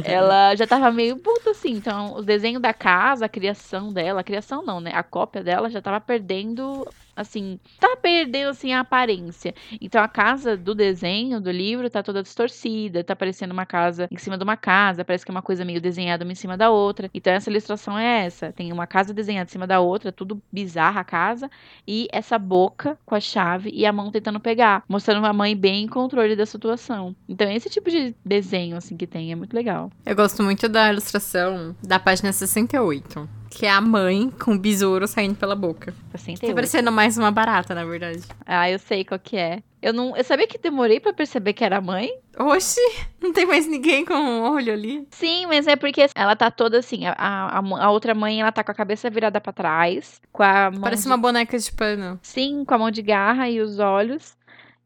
[0.03, 1.71] ela já tava meio puta assim.
[1.71, 4.91] Então, o desenho da casa, a criação dela, a criação não, né?
[4.93, 6.88] A cópia dela já tava perdendo,
[7.18, 9.53] assim, tava perdendo assim a aparência.
[9.82, 14.18] Então, a casa do desenho do livro tá toda distorcida, tá parecendo uma casa em
[14.18, 16.70] cima de uma casa, parece que é uma coisa meio desenhada uma em cima da
[16.70, 17.09] outra.
[17.13, 21.01] Então, essa ilustração é essa: tem uma casa desenhada em cima da outra, tudo bizarra
[21.01, 21.49] a casa
[21.88, 25.86] e essa boca com a chave e a mão tentando pegar, mostrando uma mãe bem
[25.86, 27.15] em controle da situação.
[27.28, 29.89] Então, esse tipo de desenho assim que tem é muito legal.
[30.05, 33.36] Eu gosto muito da ilustração da página 68.
[33.49, 35.91] Que é a mãe com o besouro saindo pela boca.
[36.11, 36.53] Tá 68.
[36.55, 38.21] parecendo mais uma barata, na verdade.
[38.45, 39.63] Ah, eu sei qual que é.
[39.81, 42.09] Eu não, eu sabia que demorei pra perceber que era a mãe.
[42.37, 42.79] Oxi,
[43.21, 45.07] não tem mais ninguém com um olho ali.
[45.11, 48.63] Sim, mas é porque ela tá toda assim, a, a, a outra mãe, ela tá
[48.63, 52.19] com a cabeça virada pra trás, com a mão Parece de- uma boneca de pano.
[52.21, 54.35] Sim, com a mão de garra e os olhos.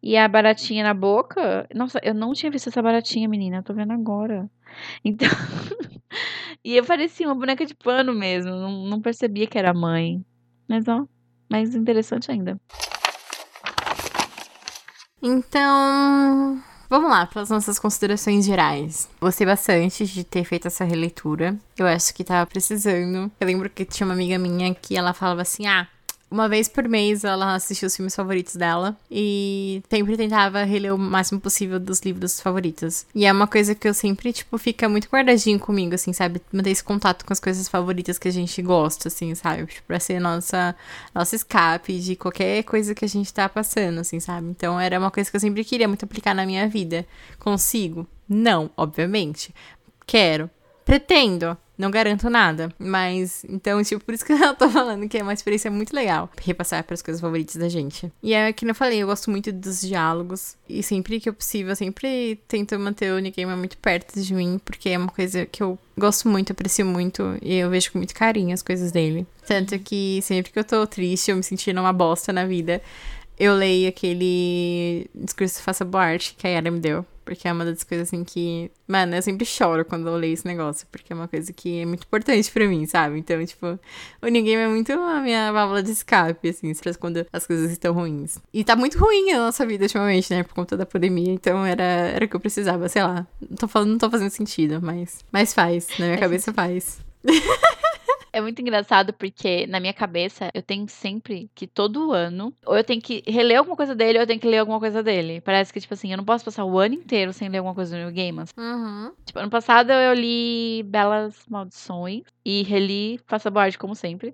[0.03, 1.67] E a baratinha na boca.
[1.75, 3.57] Nossa, eu não tinha visto essa baratinha, menina.
[3.57, 4.49] Eu tô vendo agora.
[5.03, 5.29] Então.
[6.63, 8.51] e eu parecia uma boneca de pano mesmo.
[8.51, 10.23] Não, não percebia que era mãe.
[10.67, 11.05] Mas, ó,
[11.49, 12.59] mais interessante ainda.
[15.21, 19.07] Então, vamos lá para as nossas considerações gerais.
[19.19, 21.55] Gostei bastante de ter feito essa releitura.
[21.77, 23.31] Eu acho que tava precisando.
[23.39, 25.87] Eu lembro que tinha uma amiga minha que ela falava assim: ah.
[26.31, 30.97] Uma vez por mês ela assistia os filmes favoritos dela e sempre tentava reler o
[30.97, 33.05] máximo possível dos livros favoritos.
[33.13, 36.41] E é uma coisa que eu sempre, tipo, fica muito guardadinho comigo, assim, sabe?
[36.49, 39.65] Manter esse contato com as coisas favoritas que a gente gosta, assim, sabe?
[39.65, 40.73] Tipo, pra ser nossa,
[41.13, 44.47] nosso escape de qualquer coisa que a gente tá passando, assim, sabe?
[44.47, 47.05] Então era uma coisa que eu sempre queria muito aplicar na minha vida.
[47.39, 48.07] Consigo?
[48.29, 49.53] Não, obviamente.
[50.07, 50.49] Quero.
[50.85, 51.57] Pretendo.
[51.81, 52.71] Não garanto nada.
[52.77, 56.29] Mas, então, tipo, por isso que eu tô falando que é uma experiência muito legal.
[56.39, 58.11] Repassar para as coisas favoritas da gente.
[58.21, 60.55] E é que eu falei, eu gosto muito dos diálogos.
[60.69, 64.61] E sempre que eu possível, eu sempre tento manter o Gaiman muito perto de mim.
[64.63, 67.35] Porque é uma coisa que eu gosto muito, aprecio muito.
[67.41, 69.25] E eu vejo com muito carinho as coisas dele.
[69.47, 72.79] Tanto que sempre que eu tô triste, eu me sentindo uma bosta na vida.
[73.41, 77.03] Eu leio aquele discurso Faça Boa Arte que a Yara me deu.
[77.25, 78.69] Porque é uma das coisas assim que.
[78.87, 80.85] Mano, eu sempre choro quando eu leio esse negócio.
[80.91, 83.17] Porque é uma coisa que é muito importante pra mim, sabe?
[83.17, 83.79] Então, tipo,
[84.21, 88.37] o Game é muito a minha válvula de escape, assim, quando as coisas estão ruins.
[88.53, 90.43] E tá muito ruim a nossa vida ultimamente, né?
[90.43, 91.31] Por conta da pandemia.
[91.31, 93.25] Então era, era o que eu precisava, sei lá.
[93.49, 95.25] Não tô falando, não tô fazendo sentido, mas.
[95.31, 95.87] Mas faz.
[95.97, 96.99] Na minha cabeça faz.
[98.33, 102.83] É muito engraçado porque na minha cabeça eu tenho sempre que todo ano, ou eu
[102.83, 105.41] tenho que reler alguma coisa dele, ou eu tenho que ler alguma coisa dele.
[105.41, 107.95] Parece que, tipo assim, eu não posso passar o ano inteiro sem ler alguma coisa
[107.95, 108.53] do New Games.
[108.57, 109.11] Uhum.
[109.25, 114.33] Tipo, ano passado eu li Belas Maldições e reli Faça Board, como sempre.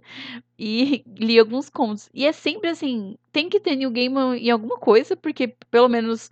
[0.59, 2.09] E li alguns contos.
[2.13, 6.29] E é sempre assim, tem que ter New Game em alguma coisa, porque pelo menos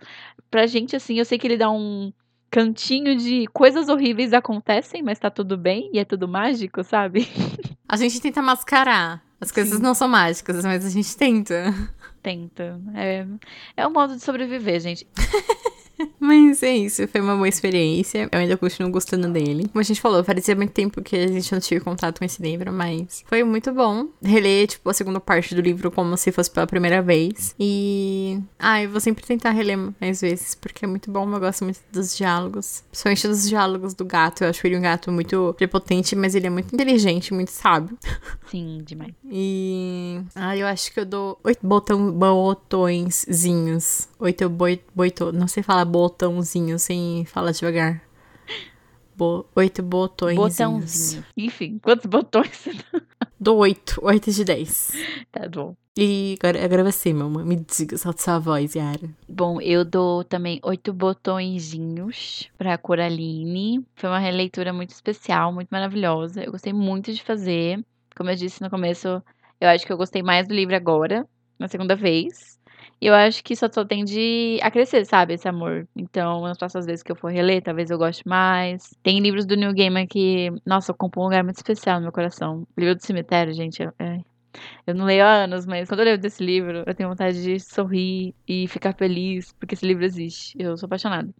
[0.50, 2.12] pra gente, assim, eu sei que ele dá um
[2.56, 7.28] cantinho de coisas horríveis acontecem, mas tá tudo bem e é tudo mágico, sabe?
[7.86, 9.22] A gente tenta mascarar.
[9.38, 9.82] As coisas Sim.
[9.82, 11.74] não são mágicas, mas a gente tenta.
[12.22, 12.80] Tenta.
[12.94, 13.26] É,
[13.76, 15.06] é um modo de sobreviver, gente.
[16.26, 18.28] Mas é isso, foi uma boa experiência.
[18.32, 19.68] Eu ainda continuo gostando dele.
[19.68, 22.42] Como a gente falou, parecia muito tempo que a gente não tive contato com esse
[22.42, 26.50] livro, mas foi muito bom reler, tipo, a segunda parte do livro como se fosse
[26.50, 27.54] pela primeira vez.
[27.60, 28.40] E.
[28.58, 31.32] Ah, eu vou sempre tentar reler mais vezes, porque é muito bom.
[31.32, 32.82] Eu gosto muito dos diálogos.
[32.90, 34.42] Principalmente dos diálogos do gato.
[34.42, 37.96] Eu acho ele um gato muito prepotente, mas ele é muito inteligente, muito sábio.
[38.50, 39.12] Sim, demais.
[39.30, 40.20] E.
[40.34, 44.08] Ah, eu acho que eu dou oito botão, botõezinhos.
[44.18, 45.30] Oito boi, boito.
[45.32, 45.84] Não sei falar
[46.16, 48.02] botãozinho sem falar devagar.
[49.14, 50.36] Bo oito botões.
[50.36, 51.24] Botãozinho.
[51.36, 52.68] Enfim, quantos botões?
[53.38, 53.98] Do oito.
[54.02, 54.92] Oito de dez.
[55.30, 55.74] Tá bom.
[55.96, 57.44] E agora, agora você, meu amor.
[57.44, 59.08] Me diga, solta sua voz, Yara.
[59.28, 63.86] Bom, eu dou também oito botõezinhos pra Coraline.
[63.94, 66.42] Foi uma releitura muito especial, muito maravilhosa.
[66.42, 67.82] Eu gostei muito de fazer.
[68.14, 69.22] Como eu disse no começo,
[69.60, 71.26] eu acho que eu gostei mais do livro agora,
[71.58, 72.55] na segunda vez.
[73.00, 75.86] E eu acho que só, só tende a crescer, sabe, esse amor.
[75.94, 78.94] Então, nas próximas vezes que eu for reler, talvez eu goste mais.
[79.02, 82.66] Tem livros do New Gamer que, nossa, ocupam um lugar muito especial no meu coração.
[82.76, 84.20] O livro do cemitério, gente, é, é
[84.86, 87.58] eu não leio há anos, mas quando eu leio desse livro, eu tenho vontade de
[87.60, 90.56] sorrir e ficar feliz, porque esse livro existe.
[90.58, 91.34] Eu sou apaixonada.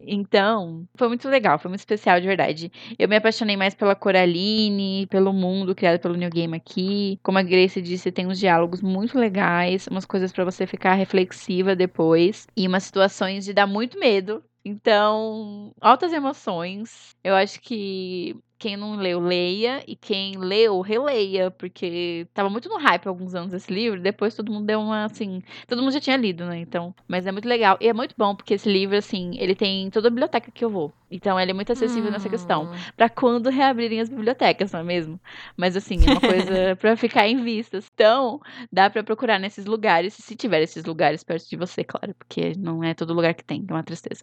[0.00, 2.72] Então, foi muito legal, foi muito especial de verdade.
[2.98, 7.18] Eu me apaixonei mais pela Coraline, pelo mundo criado pelo New Game aqui.
[7.22, 11.74] Como a Grace disse, tem uns diálogos muito legais, umas coisas para você ficar reflexiva
[11.76, 14.42] depois e umas situações de dar muito medo.
[14.64, 17.16] Então, altas emoções.
[17.24, 19.82] Eu acho que quem não leu, leia.
[19.86, 21.50] E quem leu, releia.
[21.50, 24.00] Porque tava muito no hype há alguns anos esse livro.
[24.00, 25.42] Depois todo mundo deu uma, assim...
[25.66, 26.58] Todo mundo já tinha lido, né?
[26.58, 26.94] Então...
[27.06, 27.76] Mas é muito legal.
[27.80, 29.36] E é muito bom, porque esse livro, assim...
[29.38, 30.92] Ele tem toda a biblioteca que eu vou.
[31.10, 32.12] Então, ele é muito acessível hum.
[32.12, 32.64] nessa questão.
[32.64, 32.76] Hum.
[32.96, 35.20] para quando reabrirem as bibliotecas, não é mesmo?
[35.56, 37.90] Mas, assim, é uma coisa para ficar em vistas.
[37.94, 38.40] Então,
[38.70, 40.14] dá para procurar nesses lugares.
[40.14, 42.14] Se tiver esses lugares perto de você, claro.
[42.18, 43.64] Porque não é todo lugar que tem.
[43.66, 44.22] É uma tristeza.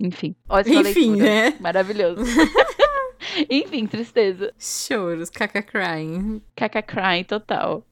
[0.00, 0.34] Enfim.
[0.48, 1.50] Ótima Enfim, leitura.
[1.50, 1.56] né?
[1.60, 2.22] Maravilhoso.
[3.50, 4.52] Enfim, tristeza.
[4.58, 6.42] Choros, caca crying.
[6.56, 7.84] Caca crying total.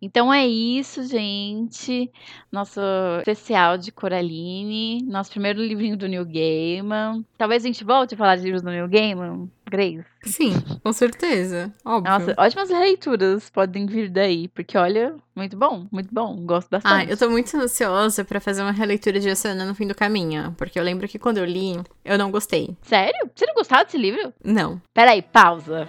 [0.00, 2.10] Então é isso, gente.
[2.50, 2.80] Nosso
[3.18, 5.02] especial de Coraline.
[5.04, 7.24] Nosso primeiro livrinho do New Gaiman.
[7.36, 10.04] Talvez a gente volte a falar de livros do New Gaiman, Grace.
[10.22, 11.72] Sim, com certeza.
[11.84, 12.10] Óbvio.
[12.10, 14.48] Nossa, ótimas leituras podem vir daí.
[14.48, 16.36] Porque, olha, muito bom, muito bom.
[16.44, 17.08] Gosto bastante.
[17.08, 20.54] Ah, eu tô muito ansiosa para fazer uma releitura de Oceana no fim do caminho.
[20.56, 22.76] Porque eu lembro que quando eu li, eu não gostei.
[22.82, 23.30] Sério?
[23.34, 24.32] Você não gostava desse livro?
[24.42, 24.80] Não.
[24.92, 25.88] Peraí, pausa.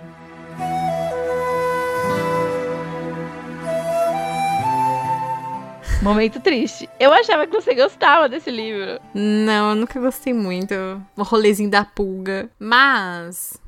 [6.06, 6.88] Momento triste.
[7.00, 9.02] Eu achava que você gostava desse livro.
[9.12, 10.76] Não, eu nunca gostei muito.
[11.18, 12.48] O rolezinho da pulga.
[12.60, 13.60] Mas.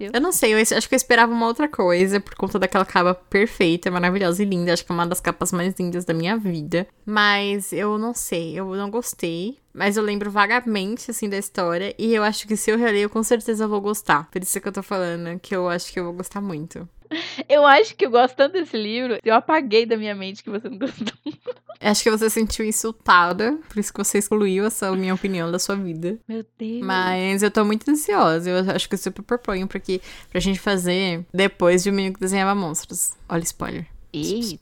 [0.00, 3.14] Eu não sei, eu acho que eu esperava uma outra coisa por conta daquela capa
[3.14, 4.72] perfeita, maravilhosa e linda.
[4.72, 6.86] Acho que é uma das capas mais lindas da minha vida.
[7.04, 9.58] Mas eu não sei, eu não gostei.
[9.74, 11.94] Mas eu lembro vagamente, assim, da história.
[11.98, 14.30] E eu acho que se eu reler, eu com certeza vou gostar.
[14.30, 16.88] Por isso que eu tô falando, que eu acho que eu vou gostar muito.
[17.48, 20.68] Eu acho que eu gosto tanto desse livro, eu apaguei da minha mente que você
[20.68, 21.12] não gostou.
[21.80, 25.58] Acho que você se sentiu insultada, por isso que você excluiu essa minha opinião da
[25.58, 26.18] sua vida.
[26.26, 26.80] Meu Deus.
[26.82, 28.48] Mas eu tô muito ansiosa.
[28.48, 30.00] Eu acho que eu super proponho pra, que,
[30.30, 33.12] pra gente fazer depois de o menino que desenhava monstros.
[33.28, 33.86] Olha spoiler.
[34.12, 34.58] E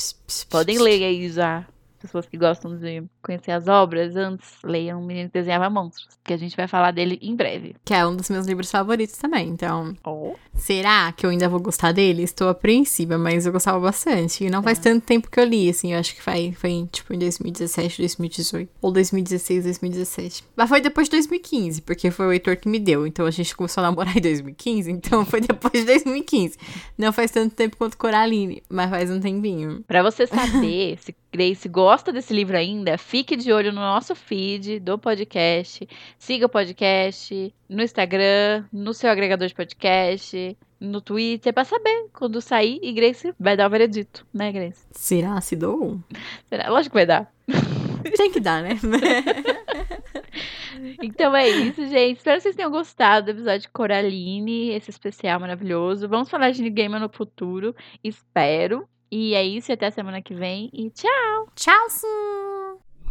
[0.51, 1.67] podem ler aí já.
[2.01, 6.33] Pessoas que gostam de conhecer as obras, antes leiam Um Menino que Desenhava Monstros, que
[6.33, 7.75] a gente vai falar dele em breve.
[7.85, 9.97] Que é um dos meus livros favoritos também, então.
[10.05, 10.35] Oh.
[10.55, 12.23] Será que eu ainda vou gostar dele?
[12.23, 14.45] Estou apreensiva, mas eu gostava bastante.
[14.45, 14.83] E não faz É.
[14.83, 15.93] tanto tempo que eu li, assim.
[15.93, 18.71] Eu acho que foi, foi tipo em 2017, 2018.
[18.81, 20.45] Ou 2016, 2017.
[20.57, 23.07] Mas foi depois de 2015, porque foi o Heitor que me deu.
[23.07, 26.57] Então a gente começou a namorar em 2015, então foi depois de 2015.
[26.97, 29.83] Não faz tanto tempo quanto Coraline, mas faz um tempinho.
[29.89, 34.81] Pra você saber se Grace gosta desse livro ainda, fique de olho no nosso feed
[34.81, 35.89] do podcast.
[36.19, 42.41] Siga o podcast no Instagram, no seu agregador de podcast, no Twitter, pra saber quando
[42.41, 44.85] sair e Grace vai dar o veredito, né, Grace?
[44.91, 46.01] Será se dou?
[46.49, 46.69] Será?
[46.69, 47.33] Lógico que vai dar.
[48.17, 48.71] Tem que dar, né?
[51.01, 52.19] Então é isso, gente.
[52.19, 56.09] Espero que vocês tenham gostado do episódio de Coraline, esse especial maravilhoso.
[56.09, 58.87] Vamos falar de Gamer no futuro, espero.
[59.11, 60.69] E é isso, até a semana que vem.
[60.73, 61.49] E tchau!
[61.55, 62.54] Tchau!